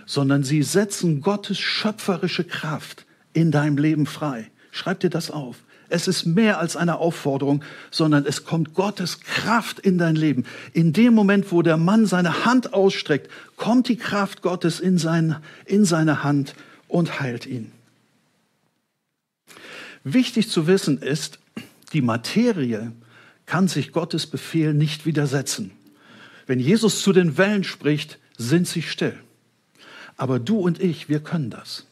sondern 0.06 0.44
sie 0.44 0.64
setzen 0.64 1.22
Gottes 1.22 1.60
schöpferische 1.60 2.44
Kraft 2.44 3.06
in 3.34 3.52
deinem 3.52 3.78
Leben 3.78 4.06
frei. 4.06 4.50
Schreib 4.72 5.00
dir 5.00 5.10
das 5.10 5.32
auf. 5.32 5.58
Es 5.90 6.08
ist 6.08 6.26
mehr 6.26 6.60
als 6.60 6.76
eine 6.76 6.98
Aufforderung, 6.98 7.64
sondern 7.92 8.26
es 8.26 8.44
kommt 8.44 8.74
Gottes 8.74 9.22
Kraft 9.22 9.80
in 9.80 9.98
dein 9.98 10.16
Leben. 10.16 10.46
In 10.74 10.92
dem 10.92 11.14
Moment, 11.14 11.52
wo 11.52 11.62
der 11.62 11.78
Mann 11.78 12.06
seine 12.06 12.46
Hand 12.46 12.74
ausstreckt, 12.74 13.32
kommt 13.56 13.88
die 13.88 13.96
Kraft 13.96 14.42
Gottes 14.42 14.80
in, 14.80 14.98
sein, 14.98 15.38
in 15.66 15.86
seine 15.86 16.24
Hand 16.24 16.56
und 16.90 17.22
heilt 17.22 17.46
ihn. 17.46 17.72
Wichtig 20.04 20.50
zu 20.50 20.68
wissen 20.68 21.00
ist, 21.00 21.40
die 21.94 22.02
Materie 22.02 22.92
kann 23.46 23.68
sich 23.68 23.92
Gottes 23.92 24.28
Befehl 24.28 24.74
nicht 24.74 25.06
widersetzen. 25.06 25.72
Wenn 26.46 26.60
Jesus 26.60 27.02
zu 27.02 27.14
den 27.14 27.38
Wellen 27.38 27.64
spricht, 27.64 28.20
sind 28.38 28.68
sie 28.68 28.82
still. 28.82 29.18
Aber 30.16 30.40
du 30.40 30.58
und 30.58 30.82
ich, 30.82 31.10
wir 31.10 31.20
können 31.20 31.50
das. 31.50 31.86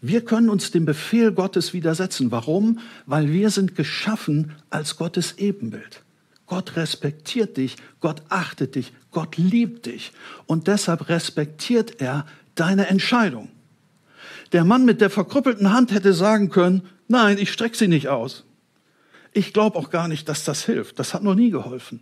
Wir 0.00 0.24
können 0.24 0.50
uns 0.50 0.70
dem 0.70 0.84
Befehl 0.84 1.32
Gottes 1.32 1.72
widersetzen. 1.72 2.30
Warum? 2.30 2.80
Weil 3.06 3.32
wir 3.32 3.50
sind 3.50 3.74
geschaffen 3.74 4.52
als 4.70 4.96
Gottes 4.96 5.38
Ebenbild. 5.38 6.02
Gott 6.46 6.76
respektiert 6.76 7.56
dich, 7.56 7.76
Gott 8.00 8.22
achtet 8.28 8.76
dich, 8.76 8.92
Gott 9.10 9.36
liebt 9.36 9.86
dich. 9.86 10.12
Und 10.46 10.68
deshalb 10.68 11.08
respektiert 11.08 12.00
er 12.00 12.24
deine 12.54 12.86
Entscheidung. 12.86 13.48
Der 14.52 14.64
Mann 14.64 14.84
mit 14.84 15.00
der 15.00 15.10
verkrüppelten 15.10 15.72
Hand 15.72 15.92
hätte 15.92 16.12
sagen 16.12 16.50
können, 16.50 16.82
nein, 17.08 17.38
ich 17.38 17.52
strecke 17.52 17.76
sie 17.76 17.88
nicht 17.88 18.08
aus. 18.08 18.44
Ich 19.32 19.52
glaube 19.52 19.78
auch 19.78 19.90
gar 19.90 20.08
nicht, 20.08 20.28
dass 20.28 20.44
das 20.44 20.64
hilft. 20.64 20.98
Das 20.98 21.12
hat 21.12 21.22
noch 21.22 21.34
nie 21.34 21.50
geholfen. 21.50 22.00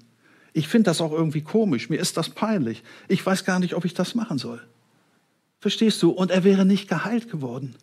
Ich 0.53 0.69
finde 0.69 0.85
das 0.85 1.01
auch 1.01 1.13
irgendwie 1.13 1.43
komisch. 1.43 1.91
Mir 1.91 1.99
ist 1.99 2.17
das 2.17 2.31
peinlich. 2.31 2.85
Ich 3.09 3.25
weiß 3.25 3.45
gar 3.45 3.59
nicht, 3.59 3.75
ob 3.75 3.85
ich 3.85 3.95
das 3.95 4.15
machen 4.15 4.39
soll. 4.39 4.61
Verstehst 5.61 6.03
du? 6.03 6.11
Und 6.11 6.31
er 6.31 6.45
wäre 6.45 6.65
nicht 6.65 6.89
geheilt 6.89 7.31
geworden. 7.31 7.75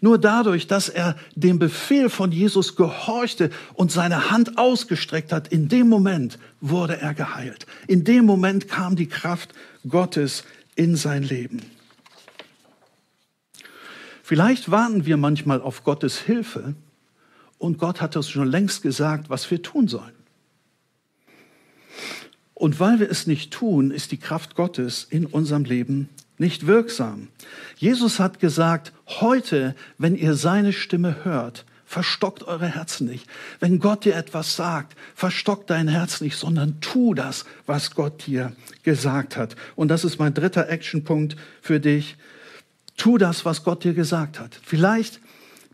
Nur 0.00 0.18
dadurch, 0.18 0.66
dass 0.66 0.88
er 0.88 1.16
dem 1.34 1.58
Befehl 1.58 2.10
von 2.10 2.30
Jesus 2.30 2.76
gehorchte 2.76 3.50
und 3.74 3.90
seine 3.90 4.30
Hand 4.30 4.58
ausgestreckt 4.58 5.32
hat, 5.32 5.48
in 5.48 5.68
dem 5.68 5.88
Moment 5.88 6.38
wurde 6.60 7.00
er 7.00 7.14
geheilt. 7.14 7.66
In 7.88 8.04
dem 8.04 8.26
Moment 8.26 8.68
kam 8.68 8.96
die 8.96 9.08
Kraft 9.08 9.52
Gottes 9.88 10.44
in 10.76 10.94
sein 10.94 11.22
Leben. 11.22 11.62
Vielleicht 14.32 14.70
warten 14.70 15.04
wir 15.04 15.18
manchmal 15.18 15.60
auf 15.60 15.84
Gottes 15.84 16.18
Hilfe, 16.18 16.74
und 17.58 17.76
Gott 17.76 18.00
hat 18.00 18.16
uns 18.16 18.30
schon 18.30 18.48
längst 18.48 18.80
gesagt, 18.80 19.28
was 19.28 19.50
wir 19.50 19.60
tun 19.60 19.88
sollen. 19.88 20.14
Und 22.54 22.80
weil 22.80 22.98
wir 22.98 23.10
es 23.10 23.26
nicht 23.26 23.50
tun, 23.50 23.90
ist 23.90 24.10
die 24.10 24.16
Kraft 24.16 24.54
Gottes 24.54 25.06
in 25.10 25.26
unserem 25.26 25.64
Leben 25.64 26.08
nicht 26.38 26.66
wirksam. 26.66 27.28
Jesus 27.76 28.20
hat 28.20 28.40
gesagt, 28.40 28.94
heute, 29.06 29.76
wenn 29.98 30.16
ihr 30.16 30.32
seine 30.32 30.72
Stimme 30.72 31.26
hört, 31.26 31.66
verstockt 31.84 32.42
eure 32.44 32.68
Herzen 32.68 33.08
nicht. 33.08 33.26
Wenn 33.60 33.80
Gott 33.80 34.06
dir 34.06 34.16
etwas 34.16 34.56
sagt, 34.56 34.96
verstockt 35.14 35.68
dein 35.68 35.88
Herz 35.88 36.22
nicht, 36.22 36.38
sondern 36.38 36.80
tu 36.80 37.12
das, 37.12 37.44
was 37.66 37.94
Gott 37.94 38.26
dir 38.26 38.56
gesagt 38.82 39.36
hat. 39.36 39.56
Und 39.76 39.88
das 39.88 40.04
ist 40.06 40.18
mein 40.18 40.32
dritter 40.32 40.70
Actionpunkt 40.70 41.36
für 41.60 41.80
dich. 41.80 42.16
Tu 42.96 43.18
das, 43.18 43.44
was 43.44 43.64
Gott 43.64 43.84
dir 43.84 43.94
gesagt 43.94 44.38
hat. 44.38 44.58
Vielleicht 44.62 45.20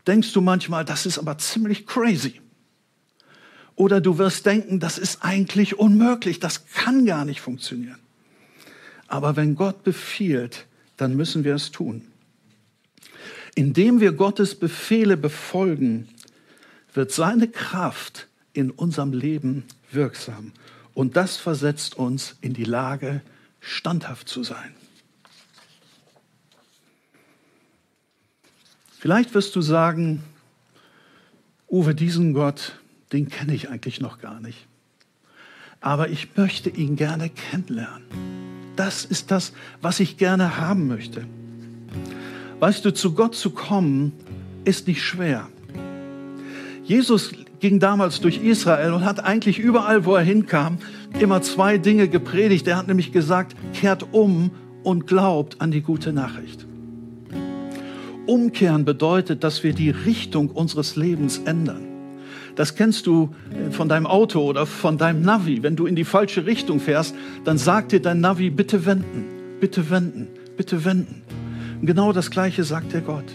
denkst 0.07 0.33
du 0.33 0.41
manchmal, 0.41 0.85
das 0.85 1.05
ist 1.05 1.17
aber 1.17 1.37
ziemlich 1.37 1.85
crazy. 1.85 2.41
Oder 3.75 4.01
du 4.01 4.17
wirst 4.17 4.45
denken, 4.45 4.79
das 4.79 4.97
ist 4.97 5.23
eigentlich 5.23 5.79
unmöglich, 5.79 6.39
das 6.39 6.65
kann 6.65 7.05
gar 7.05 7.23
nicht 7.23 7.39
funktionieren. 7.39 7.99
Aber 9.07 9.35
wenn 9.35 9.55
Gott 9.55 9.83
befiehlt, 9.83 10.65
dann 10.97 11.15
müssen 11.15 11.43
wir 11.43 11.55
es 11.55 11.71
tun. 11.71 12.03
Indem 13.55 13.99
wir 14.01 14.11
Gottes 14.11 14.55
Befehle 14.55 15.17
befolgen, 15.17 16.09
wird 16.93 17.11
seine 17.11 17.47
Kraft 17.47 18.27
in 18.53 18.71
unserem 18.71 19.13
Leben 19.13 19.63
wirksam. 19.91 20.51
Und 20.93 21.15
das 21.15 21.37
versetzt 21.37 21.95
uns 21.95 22.35
in 22.41 22.53
die 22.53 22.65
Lage, 22.65 23.21
standhaft 23.61 24.27
zu 24.27 24.43
sein. 24.43 24.75
Vielleicht 28.99 29.33
wirst 29.33 29.55
du 29.55 29.61
sagen, 29.61 30.21
Uwe, 31.69 31.95
diesen 31.95 32.33
Gott, 32.33 32.73
den 33.13 33.29
kenne 33.29 33.53
ich 33.53 33.69
eigentlich 33.69 34.01
noch 34.01 34.19
gar 34.19 34.41
nicht. 34.41 34.67
Aber 35.79 36.09
ich 36.09 36.35
möchte 36.35 36.69
ihn 36.69 36.97
gerne 36.97 37.29
kennenlernen. 37.29 38.03
Das 38.75 39.05
ist 39.05 39.31
das, 39.31 39.53
was 39.81 40.01
ich 40.01 40.17
gerne 40.17 40.57
haben 40.57 40.89
möchte. 40.89 41.25
Weißt 42.59 42.83
du, 42.83 42.93
zu 42.93 43.13
Gott 43.13 43.35
zu 43.35 43.51
kommen, 43.51 44.11
ist 44.65 44.85
nicht 44.85 45.01
schwer. 45.01 45.47
Jesus 46.83 47.31
ging 47.61 47.79
damals 47.79 48.19
durch 48.19 48.43
Israel 48.43 48.91
und 48.91 49.05
hat 49.05 49.23
eigentlich 49.23 49.59
überall, 49.59 50.03
wo 50.03 50.15
er 50.15 50.23
hinkam, 50.23 50.77
immer 51.21 51.41
zwei 51.41 51.77
Dinge 51.77 52.09
gepredigt. 52.09 52.67
Er 52.67 52.75
hat 52.75 52.87
nämlich 52.87 53.13
gesagt, 53.13 53.55
kehrt 53.73 54.11
um 54.11 54.51
und 54.83 55.07
glaubt 55.07 55.61
an 55.61 55.71
die 55.71 55.81
gute 55.81 56.11
Nachricht. 56.11 56.68
Umkehren 58.29 58.85
bedeutet, 58.85 59.43
dass 59.43 59.63
wir 59.63 59.73
die 59.73 59.89
Richtung 59.89 60.51
unseres 60.51 60.95
Lebens 60.95 61.39
ändern. 61.39 61.85
Das 62.55 62.75
kennst 62.75 63.07
du 63.07 63.29
äh, 63.51 63.71
von 63.71 63.89
deinem 63.89 64.05
Auto 64.05 64.41
oder 64.41 64.65
von 64.65 64.97
deinem 64.97 65.21
Navi. 65.21 65.63
Wenn 65.63 65.75
du 65.75 65.87
in 65.87 65.95
die 65.95 66.03
falsche 66.03 66.45
Richtung 66.45 66.79
fährst, 66.79 67.15
dann 67.43 67.57
sagt 67.57 67.91
dir 67.91 68.01
dein 68.01 68.19
Navi, 68.19 68.49
bitte 68.49 68.85
wenden, 68.85 69.25
bitte 69.59 69.89
wenden, 69.89 70.27
bitte 70.57 70.85
wenden. 70.85 71.23
Und 71.81 71.87
genau 71.87 72.13
das 72.13 72.29
Gleiche 72.29 72.63
sagt 72.63 72.93
dir 72.93 73.01
Gott. 73.01 73.25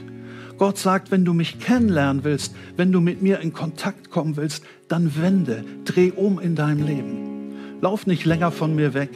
Gott 0.58 0.78
sagt, 0.78 1.10
wenn 1.10 1.24
du 1.24 1.32
mich 1.32 1.58
kennenlernen 1.58 2.22
willst, 2.22 2.54
wenn 2.76 2.92
du 2.92 3.00
mit 3.00 3.20
mir 3.20 3.40
in 3.40 3.52
Kontakt 3.52 4.10
kommen 4.10 4.36
willst, 4.36 4.64
dann 4.86 5.20
wende, 5.20 5.64
dreh 5.84 6.12
um 6.12 6.38
in 6.38 6.54
deinem 6.54 6.86
Leben. 6.86 7.80
lauf 7.80 8.06
nicht 8.06 8.24
länger 8.24 8.52
von 8.52 8.74
mir 8.76 8.94
weg. 8.94 9.10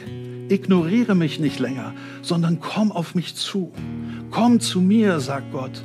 Ignoriere 0.49 1.15
mich 1.15 1.39
nicht 1.39 1.59
länger, 1.59 1.93
sondern 2.21 2.59
komm 2.59 2.91
auf 2.91 3.15
mich 3.15 3.35
zu. 3.35 3.71
Komm 4.31 4.59
zu 4.59 4.81
mir, 4.81 5.19
sagt 5.19 5.51
Gott. 5.51 5.83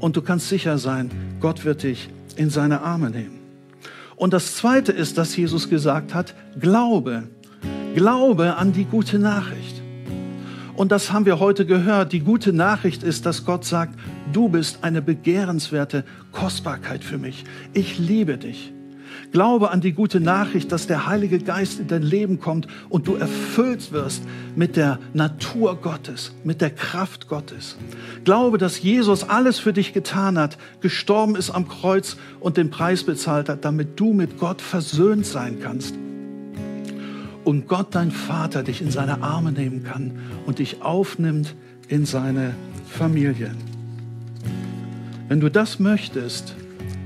Und 0.00 0.16
du 0.16 0.22
kannst 0.22 0.48
sicher 0.48 0.78
sein, 0.78 1.10
Gott 1.40 1.64
wird 1.64 1.82
dich 1.82 2.08
in 2.36 2.50
seine 2.50 2.82
Arme 2.82 3.10
nehmen. 3.10 3.38
Und 4.16 4.32
das 4.32 4.56
Zweite 4.56 4.92
ist, 4.92 5.16
dass 5.18 5.36
Jesus 5.36 5.68
gesagt 5.68 6.14
hat, 6.14 6.34
Glaube. 6.58 7.24
Glaube 7.94 8.56
an 8.56 8.72
die 8.72 8.84
gute 8.84 9.18
Nachricht. 9.18 9.82
Und 10.76 10.92
das 10.92 11.12
haben 11.12 11.26
wir 11.26 11.40
heute 11.40 11.66
gehört. 11.66 12.12
Die 12.12 12.20
gute 12.20 12.52
Nachricht 12.52 13.02
ist, 13.02 13.26
dass 13.26 13.44
Gott 13.44 13.64
sagt, 13.64 13.98
du 14.32 14.48
bist 14.48 14.78
eine 14.82 15.02
begehrenswerte 15.02 16.04
Kostbarkeit 16.30 17.02
für 17.02 17.18
mich. 17.18 17.44
Ich 17.72 17.98
liebe 17.98 18.38
dich. 18.38 18.72
Glaube 19.30 19.70
an 19.70 19.80
die 19.80 19.92
gute 19.92 20.20
Nachricht, 20.20 20.72
dass 20.72 20.86
der 20.86 21.06
Heilige 21.06 21.38
Geist 21.38 21.80
in 21.80 21.86
dein 21.86 22.02
Leben 22.02 22.40
kommt 22.40 22.66
und 22.88 23.06
du 23.06 23.16
erfüllt 23.16 23.92
wirst 23.92 24.22
mit 24.56 24.76
der 24.76 24.98
Natur 25.12 25.76
Gottes, 25.76 26.32
mit 26.44 26.60
der 26.60 26.70
Kraft 26.70 27.28
Gottes. 27.28 27.76
Glaube, 28.24 28.56
dass 28.56 28.82
Jesus 28.82 29.28
alles 29.28 29.58
für 29.58 29.74
dich 29.74 29.92
getan 29.92 30.38
hat, 30.38 30.56
gestorben 30.80 31.36
ist 31.36 31.50
am 31.50 31.68
Kreuz 31.68 32.16
und 32.40 32.56
den 32.56 32.70
Preis 32.70 33.04
bezahlt 33.04 33.50
hat, 33.50 33.64
damit 33.64 34.00
du 34.00 34.14
mit 34.14 34.38
Gott 34.38 34.62
versöhnt 34.62 35.26
sein 35.26 35.58
kannst. 35.60 35.94
Und 37.44 37.68
Gott, 37.68 37.88
dein 37.94 38.10
Vater, 38.10 38.62
dich 38.62 38.80
in 38.80 38.90
seine 38.90 39.22
Arme 39.22 39.52
nehmen 39.52 39.84
kann 39.84 40.12
und 40.46 40.58
dich 40.58 40.82
aufnimmt 40.82 41.54
in 41.88 42.04
seine 42.06 42.54
Familie. 42.88 43.54
Wenn 45.28 45.40
du 45.40 45.50
das 45.50 45.78
möchtest, 45.78 46.54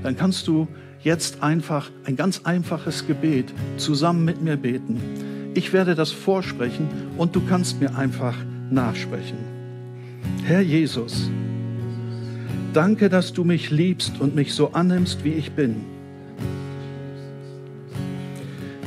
dann 0.03 0.15
kannst 0.15 0.47
du 0.47 0.67
jetzt 1.03 1.43
einfach 1.43 1.91
ein 2.05 2.15
ganz 2.15 2.41
einfaches 2.45 3.05
Gebet 3.05 3.53
zusammen 3.77 4.25
mit 4.25 4.41
mir 4.41 4.57
beten. 4.57 5.01
Ich 5.53 5.73
werde 5.73 5.95
das 5.95 6.11
vorsprechen 6.11 6.87
und 7.17 7.35
du 7.35 7.41
kannst 7.41 7.79
mir 7.79 7.95
einfach 7.95 8.35
nachsprechen. 8.71 9.37
Herr 10.43 10.61
Jesus, 10.61 11.29
danke, 12.73 13.09
dass 13.09 13.33
du 13.33 13.43
mich 13.43 13.69
liebst 13.69 14.19
und 14.19 14.35
mich 14.35 14.53
so 14.53 14.71
annimmst, 14.71 15.23
wie 15.23 15.33
ich 15.33 15.51
bin. 15.51 15.75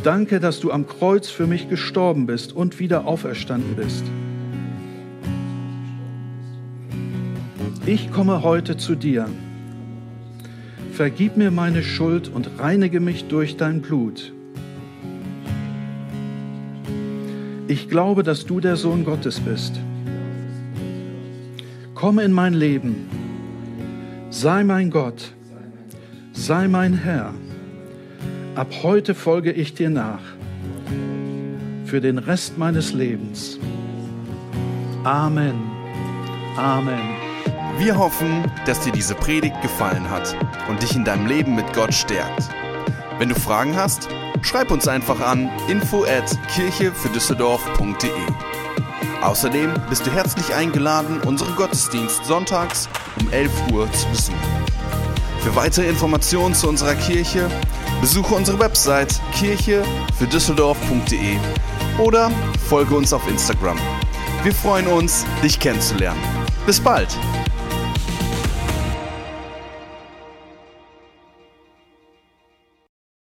Danke, 0.03 0.41
dass 0.41 0.61
du 0.61 0.71
am 0.71 0.87
Kreuz 0.87 1.29
für 1.29 1.47
mich 1.47 1.69
gestorben 1.69 2.27
bist 2.27 2.53
und 2.53 2.79
wieder 2.79 3.07
auferstanden 3.07 3.75
bist. 3.77 4.05
Ich 7.87 8.11
komme 8.11 8.43
heute 8.43 8.77
zu 8.77 8.95
dir 8.95 9.29
Vergib 10.97 11.37
mir 11.37 11.51
meine 11.51 11.83
Schuld 11.83 12.31
und 12.35 12.59
reinige 12.59 13.01
mich 13.01 13.29
durch 13.29 13.59
dein 13.59 13.83
Blut. 13.83 14.33
Ich 17.69 17.91
glaube, 17.91 18.23
dass 18.23 18.47
du 18.47 18.61
der 18.61 18.77
Sohn 18.77 19.05
Gottes 19.05 19.39
bist. 19.39 19.79
Komm 21.95 22.19
in 22.19 22.33
mein 22.33 22.55
Leben. 22.55 23.11
Sei 24.31 24.65
mein 24.65 24.91
Gott. 24.91 25.35
Sei 26.33 26.67
mein 26.67 26.95
Herr. 26.95 27.35
Ab 28.55 28.73
heute 28.83 29.15
folge 29.15 29.53
ich 29.53 29.75
dir 29.75 29.91
nach. 29.91 30.23
Für 31.85 32.01
den 32.01 32.17
Rest 32.17 32.57
meines 32.57 32.95
Lebens. 32.95 33.59
Amen. 35.05 35.57
Amen. 36.57 37.26
Wir 37.79 37.99
hoffen, 37.99 38.51
dass 38.65 38.81
dir 38.81 38.93
diese 38.93 39.15
Predigt 39.15 39.61
gefallen 39.61 40.09
hat 40.09 40.35
und 40.69 40.83
dich 40.83 40.97
in 40.97 41.05
deinem 41.05 41.27
Leben 41.27 41.55
mit 41.55 41.75
Gott 41.75 41.93
stärkt. 41.93 42.49
Wenn 43.19 43.29
du 43.29 43.35
Fragen 43.35 43.77
hast, 43.77 44.09
schreib 44.41 44.71
uns 44.71 44.89
einfach 44.89 45.21
an 45.21 45.51
info 45.69 46.05
at 46.05 46.39
kirchefürdüsseldorf.de. 46.55 48.11
Außerdem 49.23 49.75
bist 49.91 50.07
du 50.07 50.11
herzlich 50.11 50.55
eingeladen, 50.55 51.21
unseren 51.21 51.55
Gottesdienst 51.55 52.25
sonntags 52.25 52.89
um 53.21 53.31
11 53.31 53.53
Uhr 53.73 53.93
zu 53.93 54.09
besuchen. 54.09 54.41
Für 55.41 55.55
weitere 55.55 55.87
Informationen 55.87 56.55
zu 56.55 56.69
unserer 56.69 56.95
Kirche 56.95 57.51
besuche 58.01 58.35
unsere 58.35 58.59
Website 58.59 59.21
kirchefürdüsseldorf.de 59.35 61.37
oder 61.99 62.31
folge 62.69 62.97
uns 62.97 63.13
auf 63.13 63.29
Instagram. 63.29 63.79
Wir 64.43 64.55
freuen 64.55 64.87
uns, 64.87 65.27
dich 65.43 65.61
kennenzulernen. 65.61 66.23
Bis 66.67 66.81
bald! 66.81 67.15